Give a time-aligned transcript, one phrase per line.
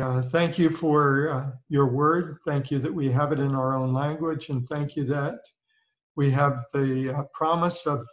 [0.00, 2.38] uh, thank you for uh, your word.
[2.46, 5.38] Thank you that we have it in our own language, and thank you that
[6.16, 8.06] we have the uh, promise of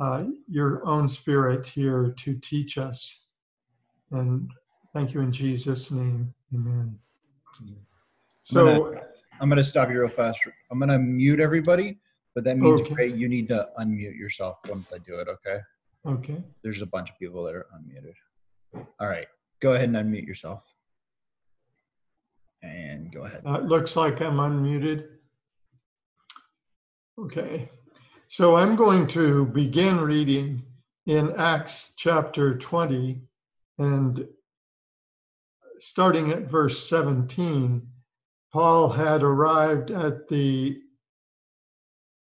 [0.00, 3.26] uh, your own spirit here to teach us.
[4.12, 4.50] And
[4.92, 6.32] thank you in Jesus' name.
[6.54, 6.98] Amen.
[8.44, 9.02] So I'm gonna,
[9.40, 10.40] I'm gonna stop you real fast.
[10.70, 11.98] I'm gonna mute everybody,
[12.34, 12.94] but that means okay.
[12.94, 15.28] Ray, you need to unmute yourself once I do it.
[15.28, 15.60] Okay.
[16.06, 16.44] Okay.
[16.62, 18.14] There's a bunch of people that are unmuted.
[19.00, 19.26] All right.
[19.60, 20.62] Go ahead and unmute yourself.
[22.62, 23.42] And go ahead.
[23.44, 25.08] Uh, looks like I'm unmuted.
[27.18, 27.68] Okay.
[28.28, 30.62] So I'm going to begin reading
[31.06, 33.20] in Acts chapter 20
[33.78, 34.26] and
[35.80, 37.86] starting at verse 17.
[38.52, 40.80] Paul had arrived at the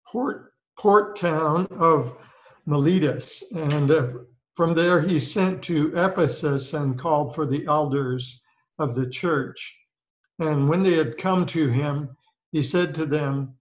[0.07, 2.17] port, port town of
[2.65, 4.07] Miletus, and uh,
[4.55, 8.41] from there he sent to Ephesus and called for the elders
[8.79, 9.77] of the church.
[10.39, 12.15] And when they had come to him,
[12.51, 13.55] he said to them,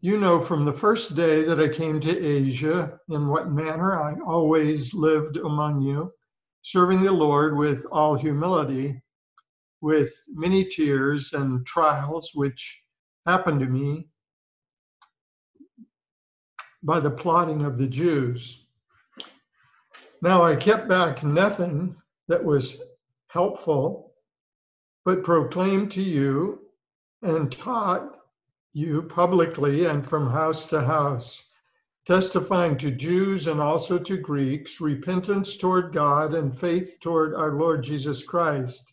[0.00, 4.16] You know from the first day that I came to Asia in what manner I
[4.26, 6.12] always lived among you,
[6.62, 9.02] serving the Lord with all humility,
[9.80, 12.82] with many tears and trials which
[13.26, 14.08] happened to me
[16.82, 18.66] by the plotting of the Jews.
[20.20, 21.96] Now I kept back nothing
[22.28, 22.82] that was
[23.28, 24.07] helpful,
[25.04, 26.60] but proclaimed to you
[27.22, 28.18] and taught
[28.72, 31.50] you publicly and from house to house,
[32.06, 37.82] testifying to Jews and also to Greeks repentance toward God and faith toward our Lord
[37.82, 38.92] Jesus Christ.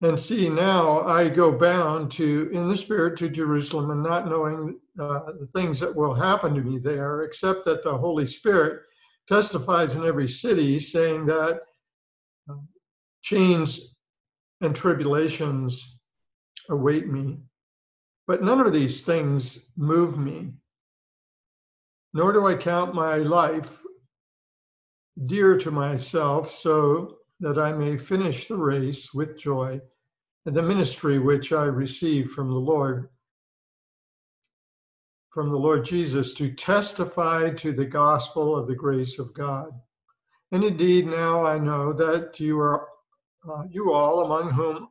[0.00, 4.78] And see, now I go bound to, in the Spirit, to Jerusalem, and not knowing
[4.98, 8.82] uh, the things that will happen to me there, except that the Holy Spirit
[9.26, 11.62] testifies in every city, saying that
[13.28, 13.94] chains
[14.62, 15.98] and tribulations
[16.70, 17.38] await me.
[18.26, 20.54] But none of these things move me,
[22.14, 23.82] nor do I count my life
[25.26, 29.80] dear to myself, so that I may finish the race with joy
[30.46, 33.10] and the ministry which I receive from the Lord,
[35.28, 39.68] from the Lord Jesus, to testify to the gospel of the grace of God.
[40.50, 42.87] And indeed, now I know that you are,
[43.48, 44.88] uh, you all among whom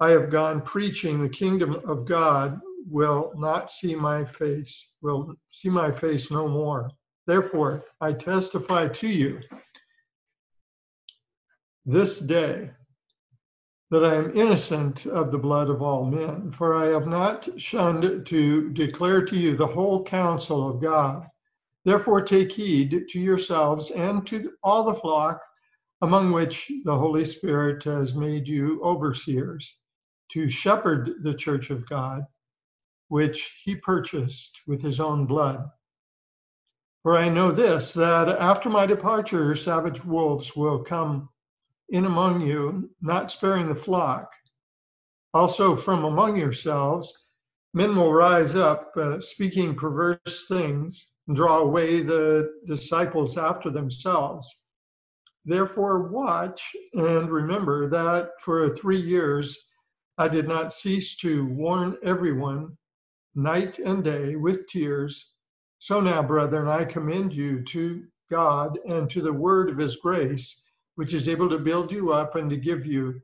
[0.00, 5.68] I have gone preaching the kingdom of God will not see my face, will see
[5.68, 6.90] my face no more.
[7.26, 9.40] Therefore, I testify to you
[11.86, 12.70] this day
[13.90, 18.26] that I am innocent of the blood of all men, for I have not shunned
[18.26, 21.26] to declare to you the whole counsel of God.
[21.84, 25.42] Therefore, take heed to yourselves and to all the flock
[26.02, 29.76] among which the Holy Spirit has made you overseers,
[30.32, 32.26] to shepherd the church of God,
[33.06, 35.70] which he purchased with his own blood.
[37.04, 41.28] For I know this, that after my departure, savage wolves will come
[41.90, 44.32] in among you, not sparing the flock.
[45.34, 47.26] Also, from among yourselves,
[47.74, 54.61] men will rise up, uh, speaking perverse things, and draw away the disciples after themselves.
[55.44, 59.58] Therefore, watch and remember that for three years
[60.16, 62.76] I did not cease to warn everyone
[63.34, 65.32] night and day with tears.
[65.78, 70.62] So now, brethren, I commend you to God and to the word of his grace
[70.94, 73.20] which is able to build you up and to give you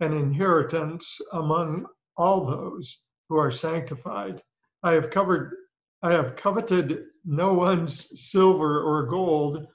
[0.00, 4.42] an inheritance among all those who are sanctified.
[4.82, 5.56] I have covered
[6.02, 9.66] I have coveted no one's silver or gold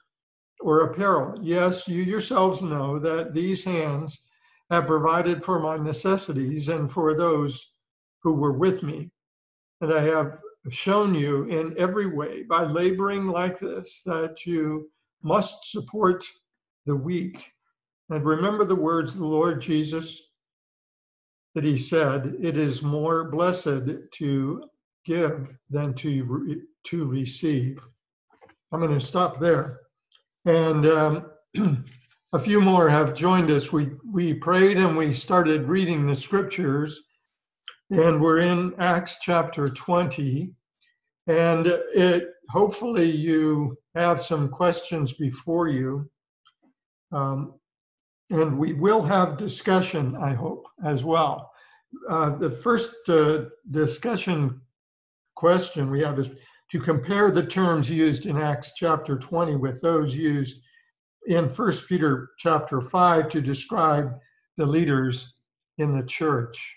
[0.62, 1.38] or apparel.
[1.42, 4.26] Yes, you yourselves know that these hands
[4.70, 7.74] have provided for my necessities and for those
[8.22, 9.10] who were with me.
[9.80, 10.38] And I have
[10.70, 14.90] shown you in every way by laboring like this that you
[15.22, 16.24] must support
[16.86, 17.44] the weak.
[18.10, 20.30] And remember the words of the Lord Jesus
[21.54, 24.64] that he said, It is more blessed to
[25.04, 27.84] give than to, re- to receive.
[28.72, 29.80] I'm going to stop there.
[30.44, 31.30] And um,
[32.32, 33.72] a few more have joined us.
[33.72, 37.04] We, we prayed and we started reading the scriptures,
[37.90, 40.52] and we're in Acts chapter 20.
[41.26, 46.10] And it hopefully you have some questions before you.
[47.12, 47.54] Um,
[48.30, 51.52] and we will have discussion, I hope, as well.
[52.08, 54.60] Uh, the first uh, discussion
[55.34, 56.30] question we have is
[56.72, 60.62] to compare the terms used in Acts chapter 20 with those used
[61.26, 64.18] in First Peter chapter 5 to describe
[64.56, 65.34] the leaders
[65.76, 66.76] in the church.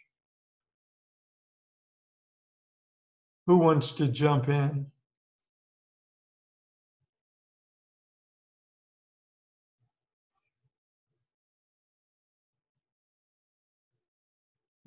[3.47, 4.85] Who wants to jump in?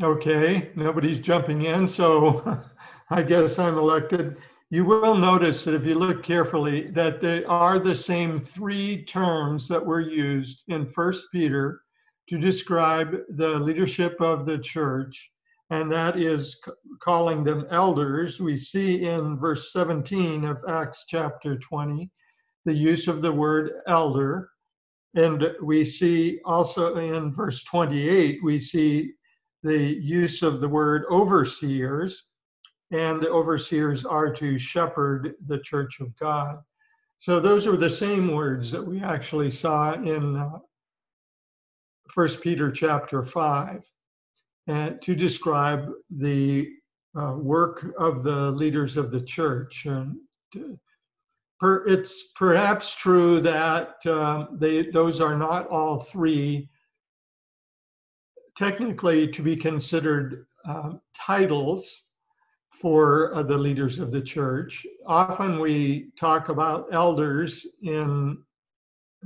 [0.02, 2.62] Okay, nobody's jumping in, so
[3.10, 4.36] I guess I'm elected.
[4.70, 9.66] You will notice that if you look carefully, that they are the same three terms
[9.68, 11.80] that were used in First Peter
[12.28, 15.32] to describe the leadership of the church,
[15.70, 16.60] and that is
[17.00, 18.40] calling them elders.
[18.40, 22.10] We see in verse 17 of Acts chapter 20
[22.66, 24.50] the use of the word elder.
[25.14, 29.12] And we see also in verse 28, we see
[29.62, 32.27] the use of the word overseers,
[32.90, 36.58] and the overseers are to shepherd the church of God.
[37.18, 40.58] So those are the same words that we actually saw in uh,
[42.10, 43.82] First Peter chapter five,
[44.66, 46.70] and to describe the
[47.18, 49.86] uh, work of the leaders of the church.
[49.86, 50.16] And
[51.60, 56.70] per, it's perhaps true that um, they those are not all three
[58.56, 62.07] technically to be considered uh, titles
[62.74, 64.86] for uh, the leaders of the church.
[65.06, 68.38] Often we talk about elders in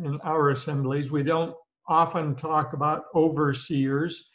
[0.02, 1.10] in our assemblies.
[1.10, 1.54] We don't
[1.86, 4.30] often talk about overseers.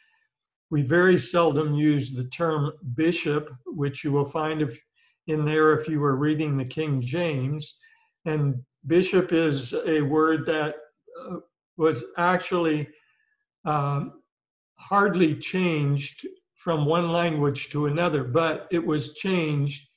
[0.70, 4.78] We very seldom use the term bishop, which you will find if,
[5.28, 7.80] in there if you were reading the King James.
[8.26, 8.56] And
[8.86, 10.76] bishop is a word that
[11.20, 11.38] uh,
[11.78, 12.88] was actually
[13.66, 14.22] um,
[14.76, 16.28] hardly changed
[16.68, 19.88] from one language to another, but it was changed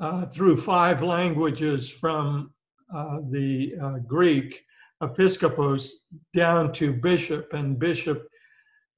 [0.00, 2.52] uh, through five languages from
[2.94, 4.62] uh, the uh, Greek
[5.02, 5.90] episkopos
[6.32, 8.28] down to bishop, and bishop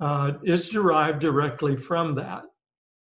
[0.01, 2.43] uh, is derived directly from that.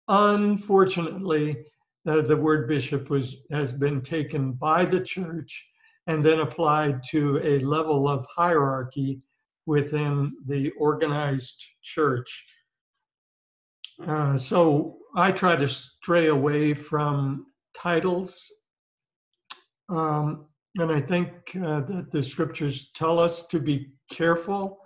[0.09, 1.57] Unfortunately,
[2.05, 5.67] the word bishop was has been taken by the church
[6.05, 9.23] and then applied to a level of hierarchy
[9.65, 12.45] within the organized church.
[14.05, 18.51] Uh, so I try to stray away from titles.
[19.89, 20.45] Um,
[20.75, 24.79] and I think uh, that the scriptures tell us to be careful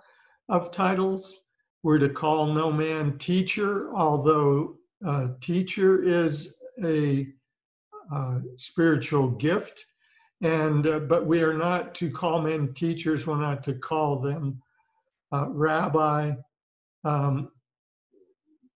[0.48, 1.40] of titles.
[1.82, 7.26] We're to call no man teacher, although uh, teacher is a
[8.12, 9.84] uh, spiritual gift.
[10.42, 13.26] And uh, but we are not to call men teachers.
[13.26, 14.60] We're not to call them
[15.32, 16.32] uh, rabbi.
[17.04, 17.50] Um,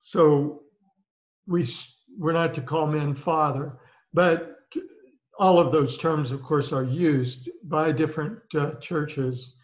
[0.07, 0.63] so
[1.49, 1.67] we
[2.17, 3.81] we're not to call men father,
[4.15, 4.55] but
[5.37, 9.55] all of those terms, of course, are used by different uh, churches.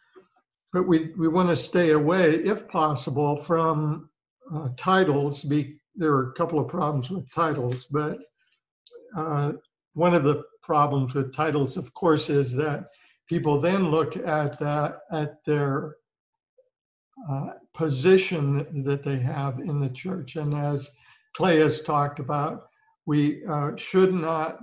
[0.72, 4.10] But we we want to stay away, if possible, from
[4.52, 5.42] uh, titles.
[5.42, 8.18] Be there are a couple of problems with titles, but
[9.16, 9.52] uh,
[9.94, 12.88] one of the problems with titles, of course, is that
[13.28, 15.98] people then look at that at their
[17.30, 20.36] uh, position that they have in the church.
[20.36, 20.88] And as
[21.34, 22.68] Clay has talked about,
[23.06, 24.58] we uh, should not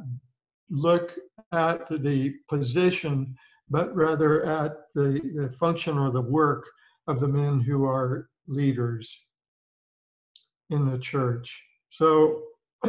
[0.70, 1.18] look
[1.52, 3.36] at the position,
[3.70, 6.66] but rather at the, the function or the work
[7.08, 9.26] of the men who are leaders
[10.70, 11.64] in the church.
[11.90, 12.44] So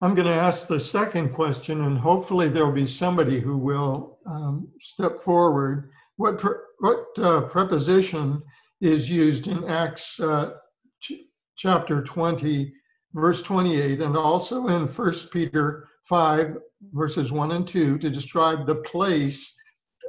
[0.00, 4.18] I'm going to ask the second question, and hopefully there will be somebody who will
[4.26, 5.90] um, step forward.
[6.16, 6.42] What
[6.78, 8.42] what uh, preposition
[8.80, 10.52] is used in Acts uh,
[11.00, 11.24] ch-
[11.56, 12.72] chapter 20,
[13.14, 16.58] verse 28, and also in 1 Peter 5,
[16.92, 19.56] verses 1 and 2, to describe the place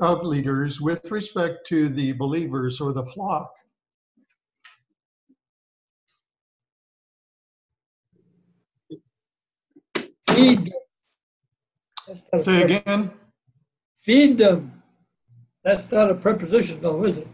[0.01, 3.49] of leaders with respect to the believers or the flock?
[10.29, 10.73] Feed.
[12.41, 13.11] Say again.
[13.97, 14.83] Feed them.
[15.65, 17.27] That's not a preposition though, is it?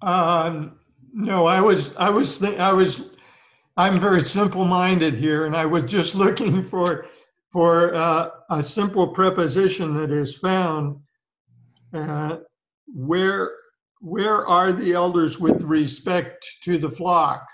[0.00, 0.78] Um,
[1.12, 3.10] no, I was, I was, th- I was,
[3.76, 7.06] I'm very simple-minded here, and I was just looking for,
[7.52, 10.98] for uh, a simple preposition that is found.
[11.92, 12.38] Uh,
[12.86, 13.50] where,
[14.00, 17.46] where are the elders with respect to the flock?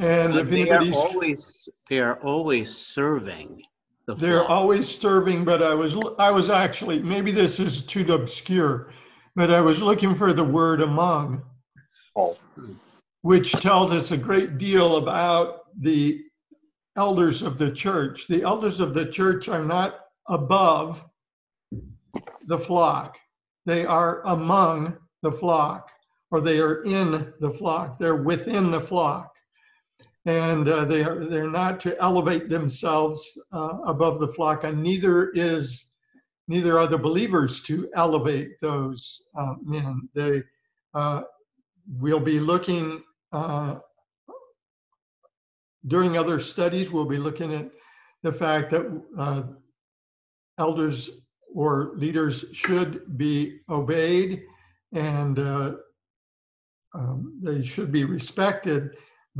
[0.00, 3.62] And if they are always they are always serving
[4.06, 4.50] the they're flock.
[4.50, 8.92] always serving, but I was, I was actually, maybe this is too obscure,
[9.36, 11.42] but I was looking for the word among,
[12.16, 12.36] Oh.
[13.22, 16.24] which tells us a great deal about the
[16.96, 18.26] elders of the church.
[18.26, 21.04] The elders of the church are not above
[22.46, 23.16] the flock,
[23.66, 25.90] they are among the flock,
[26.30, 29.34] or they are in the flock, they're within the flock.
[30.26, 35.30] And uh, they are they're not to elevate themselves uh, above the flock, and neither
[35.30, 35.90] is
[36.46, 40.08] neither are the believers to elevate those uh, men.
[40.14, 40.42] They
[40.92, 41.22] uh,
[41.86, 43.76] will be looking uh,
[45.86, 46.90] during other studies.
[46.90, 47.70] We'll be looking at
[48.22, 49.44] the fact that uh,
[50.58, 51.08] elders
[51.54, 54.42] or leaders should be obeyed
[54.92, 55.38] and
[56.94, 58.90] um, they should be respected,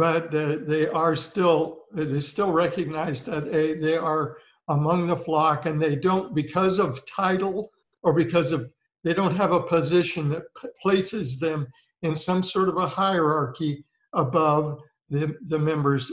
[0.00, 4.38] but uh, they are still, it is still recognized that they, they are
[4.68, 7.70] among the flock and they don't, because of title
[8.02, 8.70] or because of,
[9.04, 10.44] they don't have a position that
[10.80, 11.66] places them
[12.00, 14.80] in some sort of a hierarchy above
[15.10, 16.10] the, the members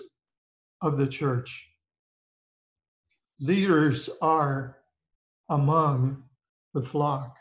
[0.81, 1.69] of the church.
[3.39, 4.79] Leaders are
[5.47, 6.21] among
[6.73, 7.37] the flock.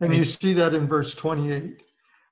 [0.00, 1.82] And you see that in verse 28.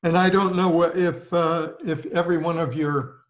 [0.05, 3.21] And I don't know what, if uh, if every one of your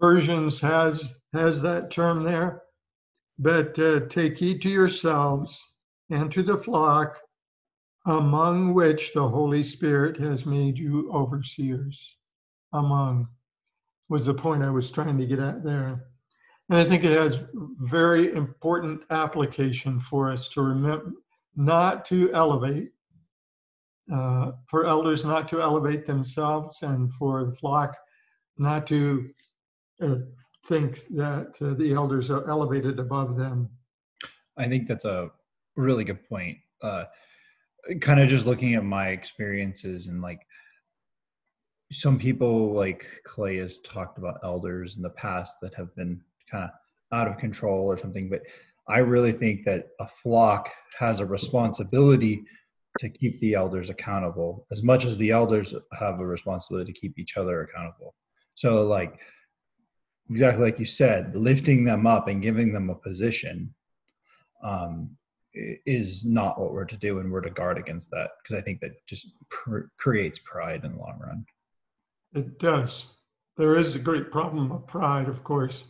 [0.00, 2.62] versions has has that term there,
[3.38, 5.60] but uh, take heed to yourselves
[6.10, 7.18] and to the flock
[8.06, 12.16] among which the Holy Spirit has made you overseers.
[12.72, 13.26] Among
[14.08, 16.04] was the point I was trying to get at there.
[16.68, 17.40] And I think it has
[17.80, 21.14] very important application for us to remember
[21.56, 22.92] not to elevate,
[24.12, 27.96] uh, for elders not to elevate themselves, and for the flock
[28.58, 29.28] not to
[30.02, 30.16] uh,
[30.66, 33.68] think that uh, the elders are elevated above them.
[34.56, 35.30] I think that's a
[35.76, 36.58] really good point.
[36.82, 37.04] Uh,
[38.00, 40.40] kind of just looking at my experiences and like
[41.92, 46.20] some people like Clay has talked about elders in the past that have been
[46.50, 46.70] kind of
[47.12, 48.28] out of control or something.
[48.28, 48.42] But
[48.88, 52.44] I really think that a flock has a responsibility
[52.98, 57.18] to keep the elders accountable as much as the elders have a responsibility to keep
[57.18, 58.14] each other accountable.
[58.54, 59.20] So, like,
[60.30, 63.74] exactly like you said, lifting them up and giving them a position
[64.62, 65.10] um,
[65.54, 68.80] is not what we're to do, and we're to guard against that because I think
[68.80, 71.44] that just pr- creates pride in the long run.
[72.34, 73.06] It does.
[73.56, 75.84] There is a great problem of pride, of course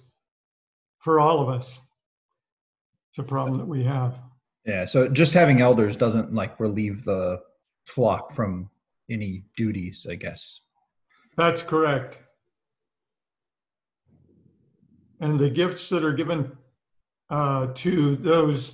[1.06, 1.78] for all of us.
[3.12, 4.18] It's a problem that we have.
[4.66, 4.84] Yeah.
[4.84, 7.40] So just having elders doesn't like relieve the
[7.86, 8.68] flock from
[9.08, 10.60] any duties, I guess.
[11.36, 12.18] That's correct.
[15.20, 16.50] And the gifts that are given
[17.30, 18.72] uh, to those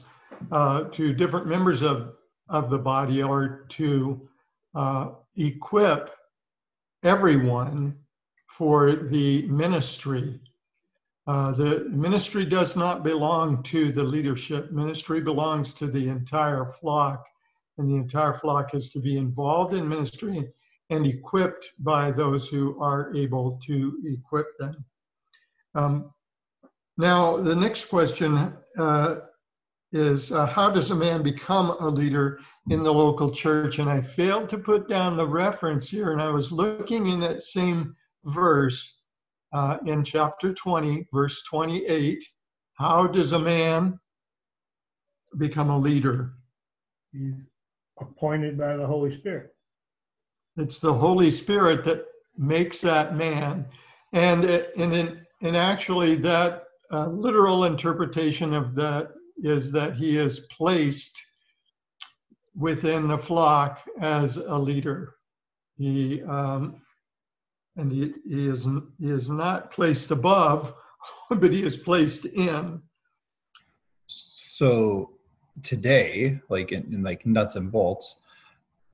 [0.51, 2.17] uh, to different members of
[2.49, 4.29] of the body are to
[4.75, 6.11] uh, equip
[7.03, 7.97] everyone
[8.49, 10.41] for the ministry
[11.27, 14.73] uh, the ministry does not belong to the leadership.
[14.73, 17.25] Ministry belongs to the entire flock,
[17.79, 20.53] and the entire flock is to be involved in ministry
[20.91, 24.85] and equipped by those who are able to equip them.
[25.75, 26.13] Um,
[26.99, 29.17] now, the next question uh,
[29.93, 33.79] is uh, How does a man become a leader in the local church?
[33.79, 37.43] And I failed to put down the reference here, and I was looking in that
[37.43, 39.02] same verse
[39.53, 42.23] uh, in chapter 20, verse 28.
[42.75, 43.99] How does a man
[45.39, 46.33] become a leader?
[47.13, 47.35] He's
[48.01, 49.55] appointed by the Holy Spirit.
[50.57, 52.05] It's the Holy Spirit that
[52.37, 53.67] makes that man.
[54.13, 59.09] And, and, in, and actually, that uh, literal interpretation of that
[59.43, 61.21] is that he is placed
[62.55, 65.15] within the flock as a leader.
[65.79, 66.83] He, um,
[67.77, 68.67] and he, he, is,
[68.99, 70.75] he is not placed above,
[71.31, 72.83] but he is placed in.
[74.07, 75.13] So
[75.63, 78.23] today, like in, in, like nuts and bolts,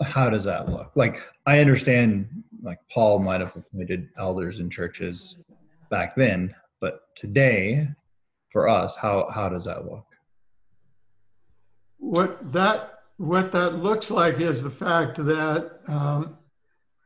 [0.03, 0.93] how does that look?
[0.95, 2.29] Like I understand,
[2.63, 5.37] like Paul might have appointed elders in churches
[5.91, 7.89] back then, but today,
[8.51, 10.07] for us, how how does that look?
[11.99, 16.39] What that what that looks like is the fact that um,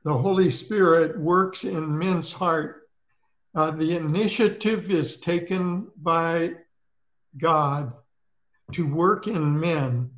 [0.05, 2.89] the Holy Spirit works in men's heart.
[3.55, 6.53] Uh, the initiative is taken by
[7.39, 7.93] God
[8.73, 10.11] to work in men,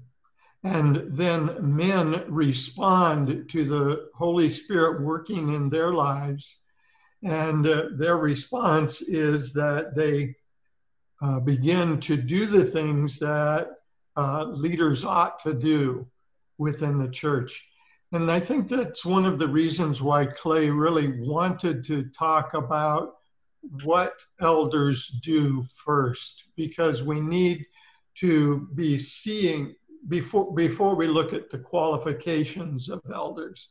[0.63, 6.59] and then men respond to the Holy Spirit working in their lives.
[7.23, 10.37] And uh, their response is that they
[11.21, 13.71] uh, begin to do the things that
[14.17, 16.07] uh, leaders ought to do
[16.59, 17.67] within the church.
[18.15, 23.17] And I think that's one of the reasons why Clay really wanted to talk about
[23.83, 27.67] what elders do first, because we need
[28.17, 29.75] to be seeing
[30.09, 33.69] before before we look at the qualifications of elders.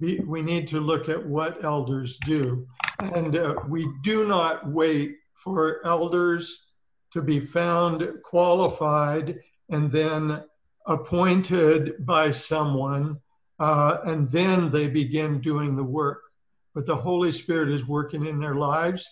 [0.00, 2.66] We, we need to look at what elders do,
[3.00, 6.66] and uh, we do not wait for elders
[7.12, 9.38] to be found qualified
[9.70, 10.44] and then
[10.86, 13.18] appointed by someone,
[13.58, 16.22] uh, and then they begin doing the work.
[16.74, 19.06] But the Holy Spirit is working in their lives.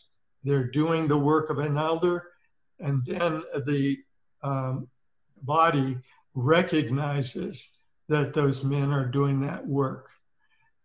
[0.44, 2.24] They're doing the work of an elder,
[2.78, 3.98] and then the
[4.42, 4.88] um,
[5.42, 5.98] body
[6.34, 7.68] recognizes
[8.08, 10.08] that those men are doing that work.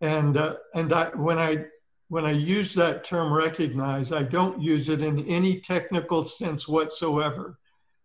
[0.02, 1.66] And uh, and I, when I
[2.10, 7.58] when I use that term recognize, I don't use it in any technical sense whatsoever.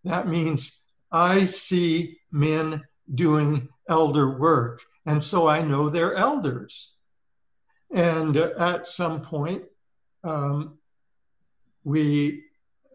[0.04, 0.78] That means
[1.12, 2.82] I see men
[3.14, 6.94] doing elder work, and so I know they're elders.
[7.92, 9.64] And at some point,
[10.22, 10.78] um,
[11.84, 12.44] we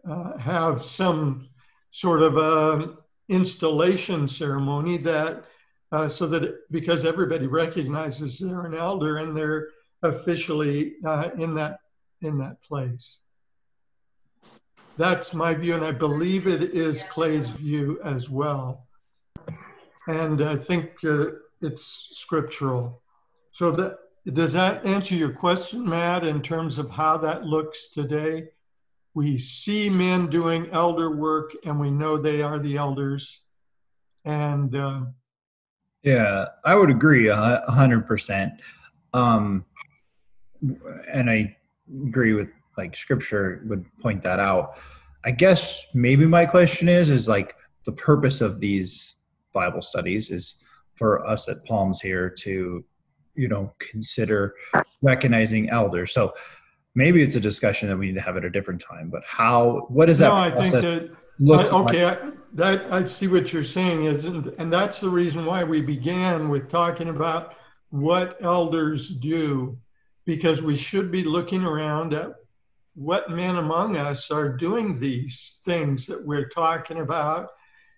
[0.08, 1.48] uh, have some
[1.90, 2.94] sort of a
[3.28, 5.44] installation ceremony that
[5.92, 9.68] uh, so that because everybody recognizes they're an elder and they're
[10.02, 11.80] officially uh, in that
[12.22, 13.18] in that place.
[14.96, 18.86] That's my view, and I believe it is Clay's view as well.
[20.08, 21.26] And I think uh,
[21.66, 23.02] it's scriptural.
[23.52, 23.98] So that
[24.32, 28.48] does that answer your question, Matt, in terms of how that looks today?
[29.14, 33.40] We see men doing elder work, and we know they are the elders.
[34.24, 35.02] And uh,
[36.02, 38.52] Yeah, I would agree a a hundred percent.
[39.12, 39.64] Um,
[41.12, 41.56] and I
[42.08, 44.78] agree with like scripture would point that out.
[45.24, 49.16] I guess maybe my question is is like the purpose of these
[49.52, 50.62] Bible studies is
[50.96, 52.84] for us at Palms here to
[53.34, 54.54] you know consider
[55.02, 56.12] recognizing elders.
[56.12, 56.34] So
[56.94, 59.10] maybe it's a discussion that we need to have at a different time.
[59.10, 59.86] But how?
[59.88, 61.94] What is that no, I think that look I- like?
[61.94, 65.62] Okay, I- that, I see what you're saying is, and and that's the reason why
[65.62, 67.54] we began with talking about
[67.90, 69.78] what elders do.
[70.24, 72.34] Because we should be looking around at
[72.96, 77.50] what men among us are doing these things that we're talking about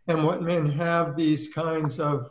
[0.09, 2.29] and what men have these kinds of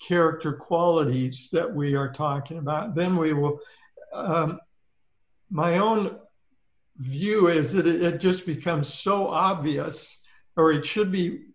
[0.00, 2.94] character qualities that we are talking about.
[2.94, 3.60] Then we will,
[4.12, 4.60] um,
[5.50, 6.18] my own
[6.98, 10.22] view is that it, it just becomes so obvious,
[10.56, 11.46] or it should be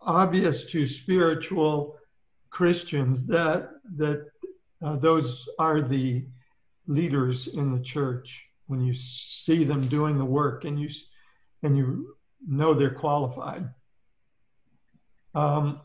[0.00, 1.96] obvious to spiritual
[2.50, 4.26] Christians that that
[4.82, 6.26] uh, those are the
[6.86, 8.44] leaders in the church.
[8.68, 10.88] When you see them doing the work and you
[11.62, 13.68] and you know they're qualified.
[15.34, 15.80] Um,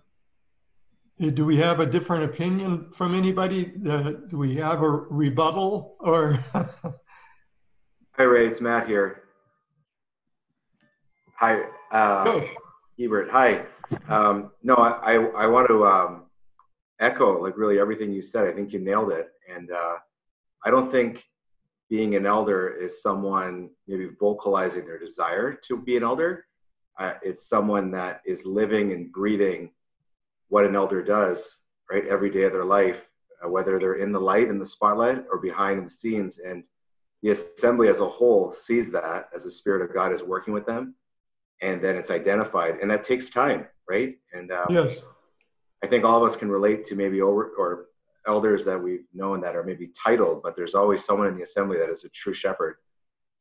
[1.30, 3.74] do we have a different opinion from anybody?
[3.88, 6.40] Uh, do we have a rebuttal or?
[8.14, 8.48] Hi, Ray.
[8.48, 9.24] It's Matt here.
[11.36, 12.48] Hi, uh, Go.
[13.00, 13.30] Hebert.
[13.30, 13.66] Hi.
[14.10, 16.24] Um, no, I, I, I want to um,
[17.00, 18.48] echo like really everything you said.
[18.48, 19.30] I think you nailed it.
[19.54, 19.98] And uh,
[20.66, 21.24] I don't think
[21.90, 26.46] being an elder is someone maybe vocalizing their desire to be an elder.
[27.00, 29.72] Uh, it's someone that is living and breathing
[30.52, 31.60] what an elder does,
[31.90, 32.98] right, every day of their life,
[33.44, 36.40] uh, whether they're in the light, in the spotlight, or behind the scenes.
[36.46, 36.64] And
[37.24, 40.66] the assembly as a whole sees that as the spirit of God is working with
[40.66, 40.96] them,
[41.62, 44.16] and then it's identified, and that takes time, right?
[44.34, 44.98] And um, yes.
[45.82, 47.86] I think all of us can relate to maybe over or
[48.28, 51.78] elders that we've known that are maybe titled, but there's always someone in the assembly
[51.78, 52.76] that is a true shepherd,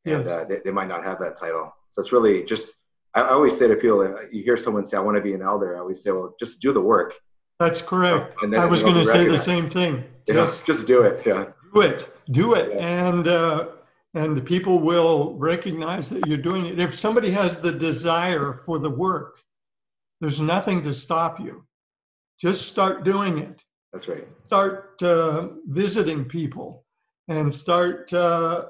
[0.05, 0.27] and Yes.
[0.27, 1.73] uh, they, they might not have that title.
[1.89, 2.75] So it's really just.
[3.13, 5.41] I always say to people, if you hear someone say, "I want to be an
[5.41, 7.13] elder," I always say, "Well, just do the work.
[7.59, 8.41] That's correct.
[8.41, 10.03] And then I was going to say the same thing.
[10.27, 11.45] You know, Just just do it." Yeah.
[11.73, 13.07] do it, do it, Yeah.
[13.07, 13.67] and uh,
[14.13, 16.79] and the people will recognize that you're doing it.
[16.79, 19.39] If somebody has the desire for the work,
[20.19, 21.63] there's nothing to stop you.
[22.39, 23.63] Just start doing it.
[23.93, 24.27] That's right.
[24.47, 26.85] Start uh, visiting people,
[27.27, 28.67] and start uh,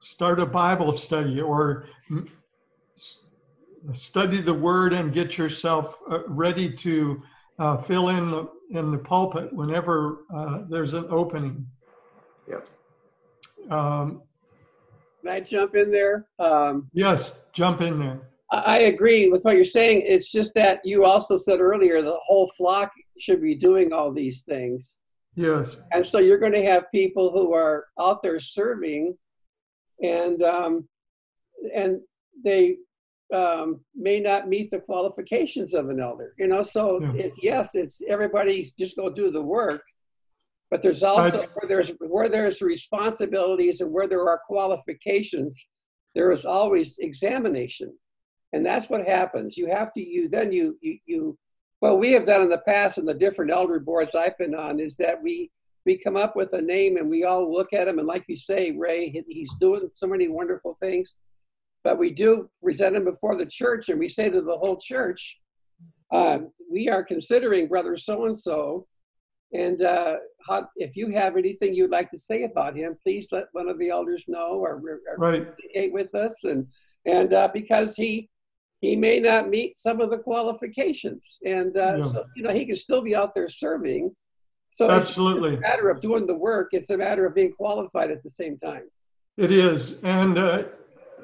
[0.00, 1.86] start a Bible study or
[3.92, 7.22] study the Word and get yourself uh, ready to
[7.58, 11.66] uh, fill in the, in the pulpit whenever uh, there's an opening.
[12.48, 12.68] Yep.
[13.70, 14.22] Um,
[15.22, 16.26] Can I jump in there?
[16.38, 18.28] Um, yes, jump in there.
[18.50, 20.02] I, I agree with what you're saying.
[20.06, 24.42] It's just that you also said earlier the whole flock should be doing all these
[24.42, 25.00] things.
[25.36, 29.16] Yes, And so you're going to have people who are out there serving
[30.00, 30.88] and um,
[31.74, 32.00] and
[32.44, 32.76] they
[33.34, 36.34] um, may not meet the qualifications of an elder.
[36.38, 37.24] You know, so Yeah.
[37.24, 39.82] it, yes, it's everybody's just go do the work.
[40.70, 45.68] But there's also where there's where there's responsibilities and where there are qualifications,
[46.14, 47.92] there is always examination,
[48.52, 49.56] and that's what happens.
[49.56, 51.38] You have to you then you you you.
[51.80, 54.80] What we have done in the past in the different elder boards I've been on
[54.80, 55.50] is that we
[55.84, 58.36] we come up with a name and we all look at him and like you
[58.36, 61.18] say, Ray, he's doing so many wonderful things.
[61.84, 65.38] But we do present him before the church and we say to the whole church,
[66.10, 66.38] uh,
[66.70, 68.86] we are considering brother so and so.
[69.52, 70.16] And uh,
[70.48, 73.78] how, if you have anything you'd like to say about him, please let one of
[73.78, 75.44] the elders know or, or Right.
[75.46, 76.42] communicate with us.
[76.44, 76.66] And
[77.06, 78.30] and uh, because he
[78.80, 82.00] he may not meet some of the qualifications, and uh, Yeah.
[82.00, 84.10] so you know he can still be out there serving.
[84.70, 85.54] So it's Absolutely.
[85.56, 86.70] a matter of doing the work.
[86.72, 88.84] It's a matter of being qualified at the same time.
[89.36, 90.36] It is, and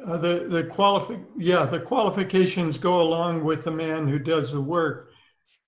[0.07, 4.61] uh, the the qualifi- yeah, the qualifications go along with the man who does the
[4.61, 5.11] work.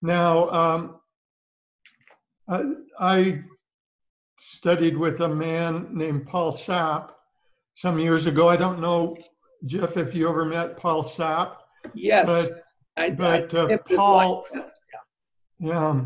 [0.01, 1.01] Now, um,
[2.49, 2.62] I,
[2.99, 3.42] I
[4.38, 7.11] studied with a man named Paul Sapp
[7.75, 8.49] some years ago.
[8.49, 9.16] I don't know,
[9.66, 11.57] Jeff, if you ever met Paul Sapp,
[11.95, 12.64] Yes, but
[12.97, 14.71] I, but I, uh, Paul, likeness.
[15.59, 16.01] yeah,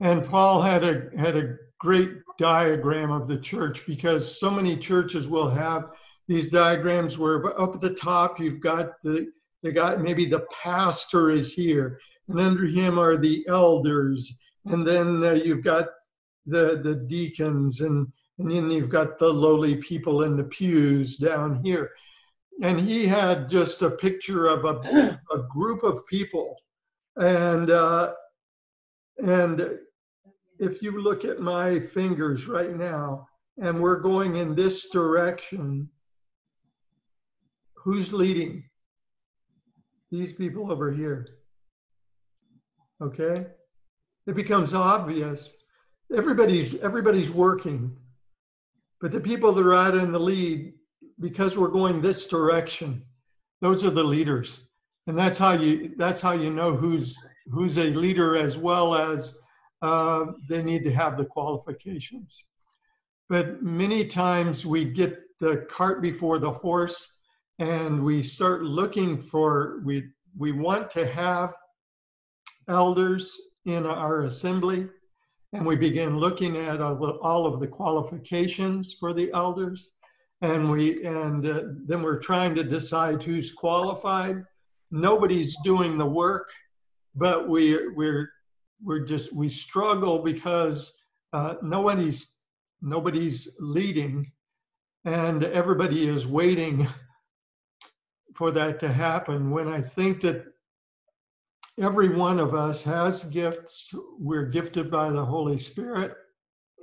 [0.00, 5.28] and Paul had a had a great diagram of the church because so many churches
[5.28, 5.90] will have
[6.28, 11.30] these diagrams where up at the top you've got the they got maybe the pastor
[11.30, 15.88] is here and under him are the elders and then uh, you've got
[16.46, 18.06] the the deacons and
[18.38, 21.90] and then you've got the lowly people in the pews down here.
[22.62, 26.56] And he had just a picture of a, a group of people
[27.16, 28.12] and uh,
[29.18, 29.78] and
[30.60, 33.26] if you look at my fingers right now
[33.60, 35.88] and we're going in this direction
[37.88, 38.64] who's leading?
[40.10, 41.26] These people over here.
[43.00, 43.46] Okay?
[44.26, 45.54] It becomes obvious.
[46.14, 47.96] Everybody's everybody's working.
[49.00, 50.74] But the people that are out in the lead
[51.18, 53.02] because we're going this direction
[53.60, 54.60] those are the leaders.
[55.06, 57.16] And that's how you that's how you know who's
[57.50, 59.38] who's a leader as well as
[59.80, 62.44] uh, they need to have the qualifications.
[63.30, 67.17] But many times we get the cart before the horse
[67.58, 70.04] and we start looking for we
[70.36, 71.54] we want to have
[72.68, 74.88] elders in our assembly
[75.52, 79.90] and we begin looking at all of the qualifications for the elders
[80.42, 84.44] and we and uh, then we're trying to decide who's qualified.
[84.90, 86.48] Nobody's doing the work
[87.18, 88.30] but we we're
[88.82, 90.94] we're just we struggle because
[91.32, 92.34] uh, nobody's
[92.80, 94.30] nobody's leading
[95.04, 96.86] and everybody is waiting
[98.34, 99.50] for that to happen.
[99.50, 100.46] When i think that
[101.80, 106.16] every one of us has gifts we're gifted by the holy spirit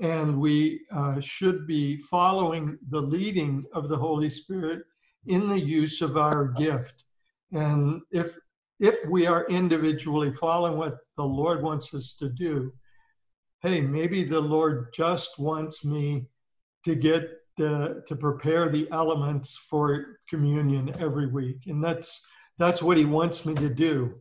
[0.02, 4.84] and we uh, should be following the leading of the holy spirit
[5.28, 7.04] in the use of our gift.
[7.52, 8.36] And if
[8.80, 12.74] if we are individually following what the lord wants us to do
[13.62, 16.28] hey maybe the lord just wants me
[16.84, 22.22] to get the, to prepare the elements for communion every week and that's
[22.58, 24.16] that's what he wants me to do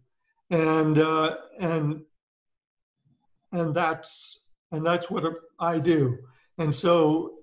[0.50, 2.02] and uh, and
[3.52, 5.24] and that's and that's what
[5.58, 6.18] I do.
[6.58, 7.34] And so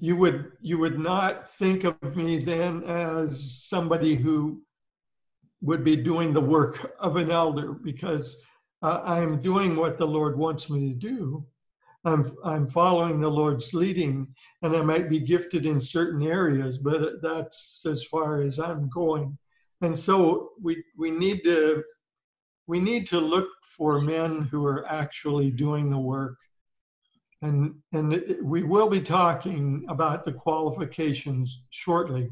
[0.00, 4.62] you would you would not think of me then as somebody who
[5.60, 8.42] would be doing the work of an elder because
[8.82, 11.44] uh, I'm doing what the Lord wants me to do.
[12.08, 14.26] I'm I'm following the Lord's leading,
[14.62, 19.36] and I might be gifted in certain areas, but that's as far as I'm going.
[19.80, 21.84] And so we we need to
[22.68, 26.36] we need to look for men who are actually doing the work.
[27.40, 32.28] And, and we will be talking about the qualifications shortly,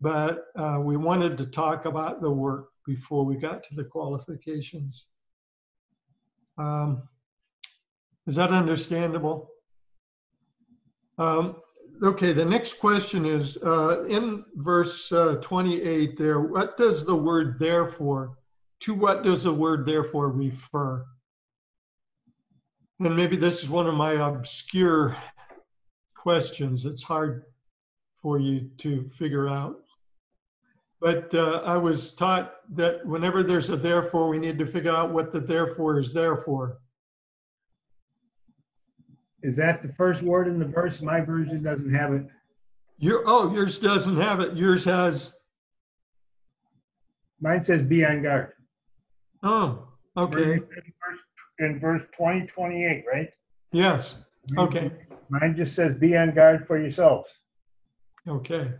[0.00, 5.04] but uh, we wanted to talk about the work before we got to the qualifications.
[6.56, 7.02] Um,
[8.28, 9.50] is that understandable?
[11.16, 11.56] Um,
[12.02, 17.58] okay, the next question is uh, in verse uh, 28 there, what does the word
[17.58, 18.36] therefore
[18.82, 21.04] to what does the word therefore refer?
[23.00, 25.16] And maybe this is one of my obscure
[26.14, 26.84] questions.
[26.84, 27.44] It's hard
[28.20, 29.80] for you to figure out.
[31.00, 35.14] But uh, I was taught that whenever there's a therefore, we need to figure out
[35.14, 36.78] what the therefore is there for.
[39.42, 41.00] Is that the first word in the verse?
[41.00, 42.26] My version doesn't have it.
[42.98, 44.56] Your, oh, yours doesn't have it.
[44.56, 45.36] Yours has,
[47.40, 48.52] Mine says be on guard.
[49.44, 50.58] oh, okay,
[51.60, 53.28] In verse 20, 28, right?
[53.72, 54.16] yes,
[54.56, 54.90] okay.
[55.28, 57.30] Mine just says be on guard for yourselves.
[58.26, 58.72] Okay.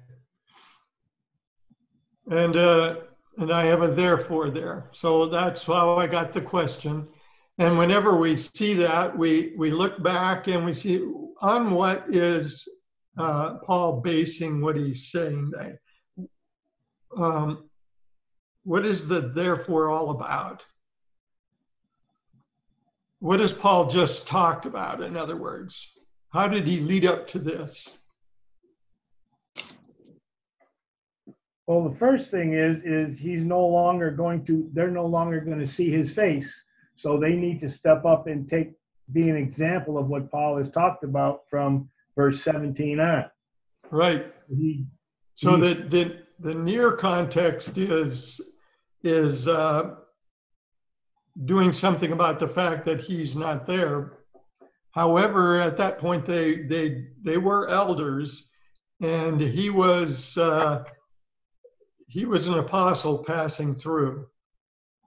[2.31, 2.97] And, uh,
[3.39, 4.89] and I have a therefore there.
[4.93, 7.07] So that's how I got the question.
[7.59, 11.05] And whenever we see that, we, we look back and we see
[11.41, 12.69] on what is
[13.19, 15.81] uh, Paul basing what he's saying there.
[17.17, 17.69] Um,
[18.63, 20.65] what is the therefore all about?
[23.19, 25.93] What has Paul just talked about, in other words?
[26.33, 27.99] How did he lead up to this?
[31.67, 35.59] Well, the first thing is, is he's no longer going to, they're no longer going
[35.59, 36.55] to see his face.
[36.99, 38.73] So they need to step up and take,
[39.13, 43.25] be an example of what Paul has talked about from verse 17 on.
[43.91, 44.27] Right.
[44.51, 44.85] He,
[45.37, 48.41] So He- the, the, the near context is,
[49.05, 49.95] is uh,
[51.45, 54.19] doing something about the fact that he's not there.
[54.91, 58.51] However, at that point, they, they, they were elders
[59.01, 60.83] and he was, uh,
[62.09, 64.27] he was an apostle passing through.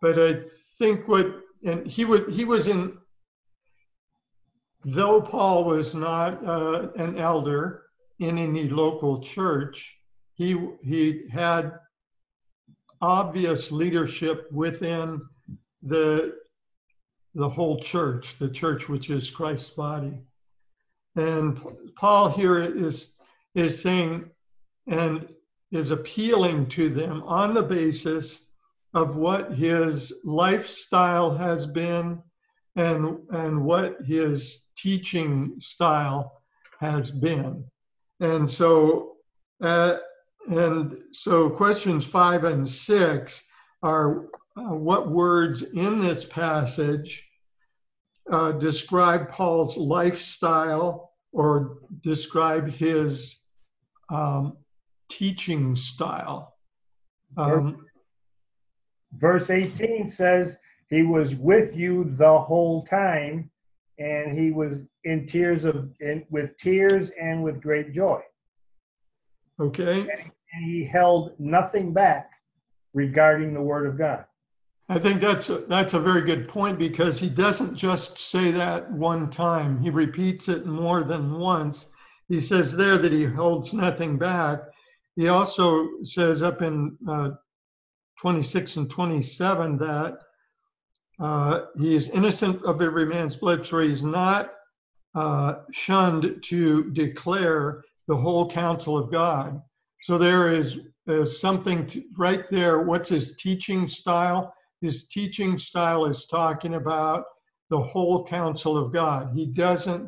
[0.01, 0.39] But I
[0.77, 2.97] think what, and he would, he was in,
[4.83, 7.83] though Paul was not uh, an elder
[8.19, 9.97] in any local church,
[10.33, 11.73] he he had
[13.01, 15.21] obvious leadership within
[15.83, 16.35] the
[17.35, 20.19] the whole church, the church which is Christ's body.
[21.15, 21.59] And
[21.95, 23.15] Paul here is
[23.55, 24.29] is saying
[24.87, 25.27] and
[25.71, 28.45] is appealing to them on the basis
[28.93, 32.21] of what his lifestyle has been
[32.75, 36.41] and and what his teaching style
[36.79, 37.63] has been.
[38.19, 39.17] And so
[39.61, 39.97] uh,
[40.49, 43.45] and so questions five and six
[43.83, 44.27] are
[44.57, 47.27] uh, what words in this passage
[48.29, 53.41] uh, describe Paul's lifestyle or describe his
[54.09, 54.57] um,
[55.09, 56.55] teaching style.
[57.37, 57.85] Um,
[59.17, 60.57] verse 18 says
[60.89, 63.49] he was with you the whole time
[63.99, 68.21] and he was in tears of in, with tears and with great joy
[69.59, 72.31] okay, and he held nothing back
[72.93, 74.25] regarding the word of god
[74.91, 78.91] I think that's a, that's a very good point because he doesn't just say that
[78.91, 79.79] one time.
[79.79, 81.85] He repeats it more than once.
[82.27, 84.59] He says there that he holds nothing back.
[85.15, 87.29] He also says up in uh,
[88.21, 90.19] 26 and 27 that
[91.19, 94.53] uh, he is innocent of every man's blood, for he's not
[95.15, 99.59] uh, shunned to declare the whole counsel of God.
[100.03, 102.81] So there is, is something to, right there.
[102.81, 104.53] What's his teaching style?
[104.81, 107.25] His teaching style is talking about
[107.71, 109.31] the whole counsel of God.
[109.33, 110.07] He doesn't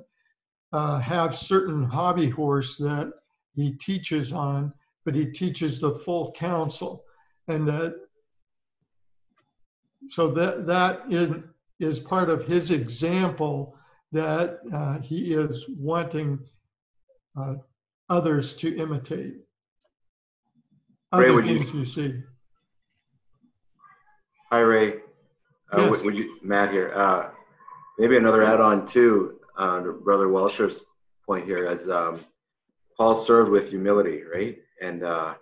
[0.72, 3.12] uh, have certain hobby horse that
[3.56, 4.72] he teaches on,
[5.04, 7.04] but he teaches the full counsel.
[7.48, 7.90] And uh,
[10.10, 11.32] so that that is,
[11.80, 13.76] is part of his example
[14.12, 16.40] that uh, he is wanting
[17.40, 17.56] uh,
[18.10, 19.34] others to imitate.
[21.14, 22.22] Ray, Other would you- you see.
[24.52, 24.94] Hi, Ray.
[25.72, 25.90] Uh, Yes.
[25.90, 26.94] would, would you, Matt here.
[26.96, 27.30] Uh,
[27.98, 30.82] maybe another add-on too, uh, to Brother Welsher's
[31.26, 32.20] point here, as um,
[32.98, 34.60] Paul served with humility, right?
[34.82, 35.34] And uh,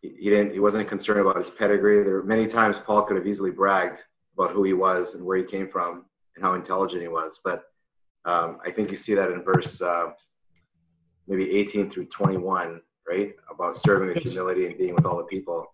[0.00, 0.52] he, he didn't.
[0.52, 2.02] He wasn't concerned about his pedigree.
[2.02, 4.02] There were many times Paul could have easily bragged
[4.34, 6.04] about who he was and where he came from
[6.36, 7.40] and how intelligent he was.
[7.42, 7.64] But
[8.24, 10.10] um, I think you see that in verse uh,
[11.26, 13.32] maybe 18 through 21, right?
[13.52, 15.66] About serving with humility and being with all the people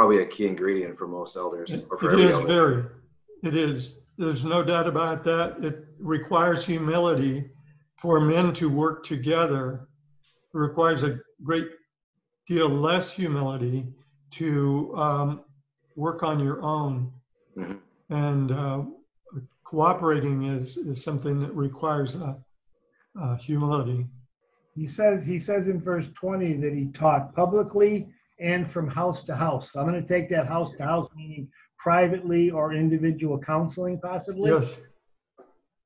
[0.00, 2.46] probably a key ingredient for most elders It or for it is elder.
[2.46, 2.84] very,
[3.42, 3.98] it is.
[4.16, 5.62] There's no doubt about that.
[5.62, 7.50] It requires humility
[8.00, 9.88] for men to work together.
[10.54, 11.66] It requires a great
[12.50, 13.86] deal less humility
[14.32, 15.40] to um,
[15.94, 17.12] work on your own.
[17.56, 17.78] Mhm.
[18.10, 18.82] And uh,
[19.64, 22.34] cooperating is, is something that requires uh,
[23.20, 24.06] uh, humility.
[24.74, 28.08] he says he says in verse 20 that he taught publicly
[28.38, 32.50] and from house to house i'm going to take that house to house meaning privately
[32.50, 34.76] or individual counseling possibly Yes.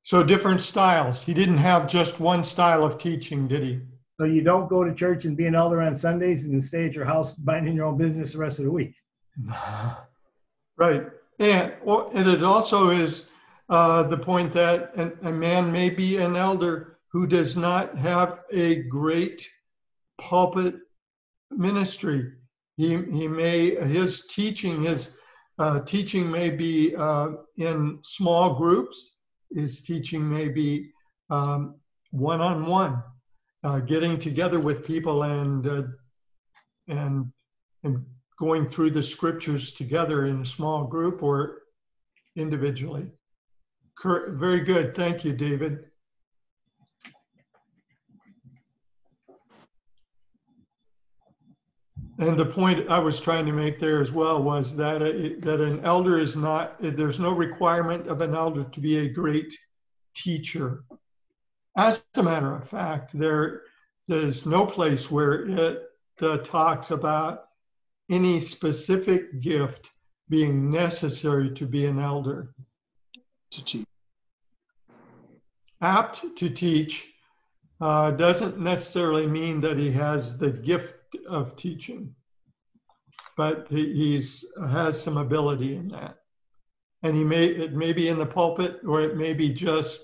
[0.03, 1.23] So different styles.
[1.23, 3.81] He didn't have just one style of teaching, did he?
[4.19, 6.95] So you don't go to church and be an elder on Sundays and stay at
[6.95, 8.95] your house minding your own business the rest of the week.
[10.77, 11.05] Right.
[11.39, 13.29] And, or- and it also is
[13.69, 18.41] uh, the point that an, a man may be an elder who does not have
[18.53, 19.49] a great
[20.19, 20.75] pulpit
[21.51, 22.33] ministry.
[22.77, 25.17] He, he may, his teaching, his
[25.59, 29.13] uh, teaching may be uh, in small groups.
[29.55, 30.91] His teaching may be
[31.31, 31.77] um,
[32.11, 33.01] one-on-one,
[33.65, 35.83] uh, getting together with people and uh,
[36.87, 37.33] and
[37.83, 38.05] and
[38.39, 41.63] going through the scriptures together in a small group or
[42.37, 43.07] individually.
[43.99, 44.95] Cor- Very good.
[44.95, 45.85] Thank you, David.
[52.19, 55.61] And the point I was trying to make there as well was that a, that
[55.61, 59.57] an elder is not there's no requirement of an elder to be a great
[60.15, 60.85] teacher.
[61.77, 63.63] As a matter of fact, there
[64.07, 65.83] there's no place where it
[66.21, 67.47] uh, talks about
[68.11, 69.91] any specific gift
[70.29, 72.55] being necessary to be an elder.
[73.53, 73.87] To teach.
[75.81, 77.13] Apt to teach
[77.81, 80.95] uh, doesn't necessarily mean that he has the gift
[81.29, 82.15] of teaching,
[83.37, 86.19] but he he's, has some ability in that.
[87.03, 90.03] And he may it may be in the pulpit, or it may be just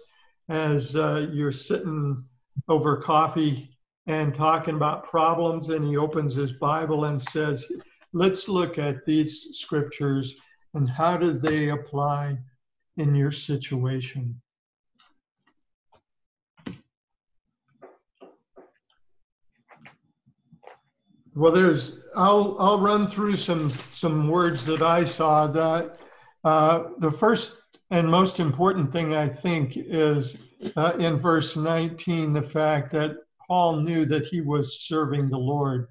[0.51, 2.25] as uh, you're sitting
[2.69, 3.71] over coffee
[4.07, 7.71] and talking about problems, and he opens his Bible and says,
[8.13, 10.37] "Let's look at these scriptures
[10.75, 12.37] and how do they apply
[12.97, 14.41] in your situation."
[21.37, 25.99] Well, there's, I'll, I'll run through some, some words that I saw that
[26.43, 27.60] uh, the first
[27.91, 30.37] and most important thing I think is
[30.77, 35.89] uh, in verse 19, the fact that Paul knew that he was serving the Lord.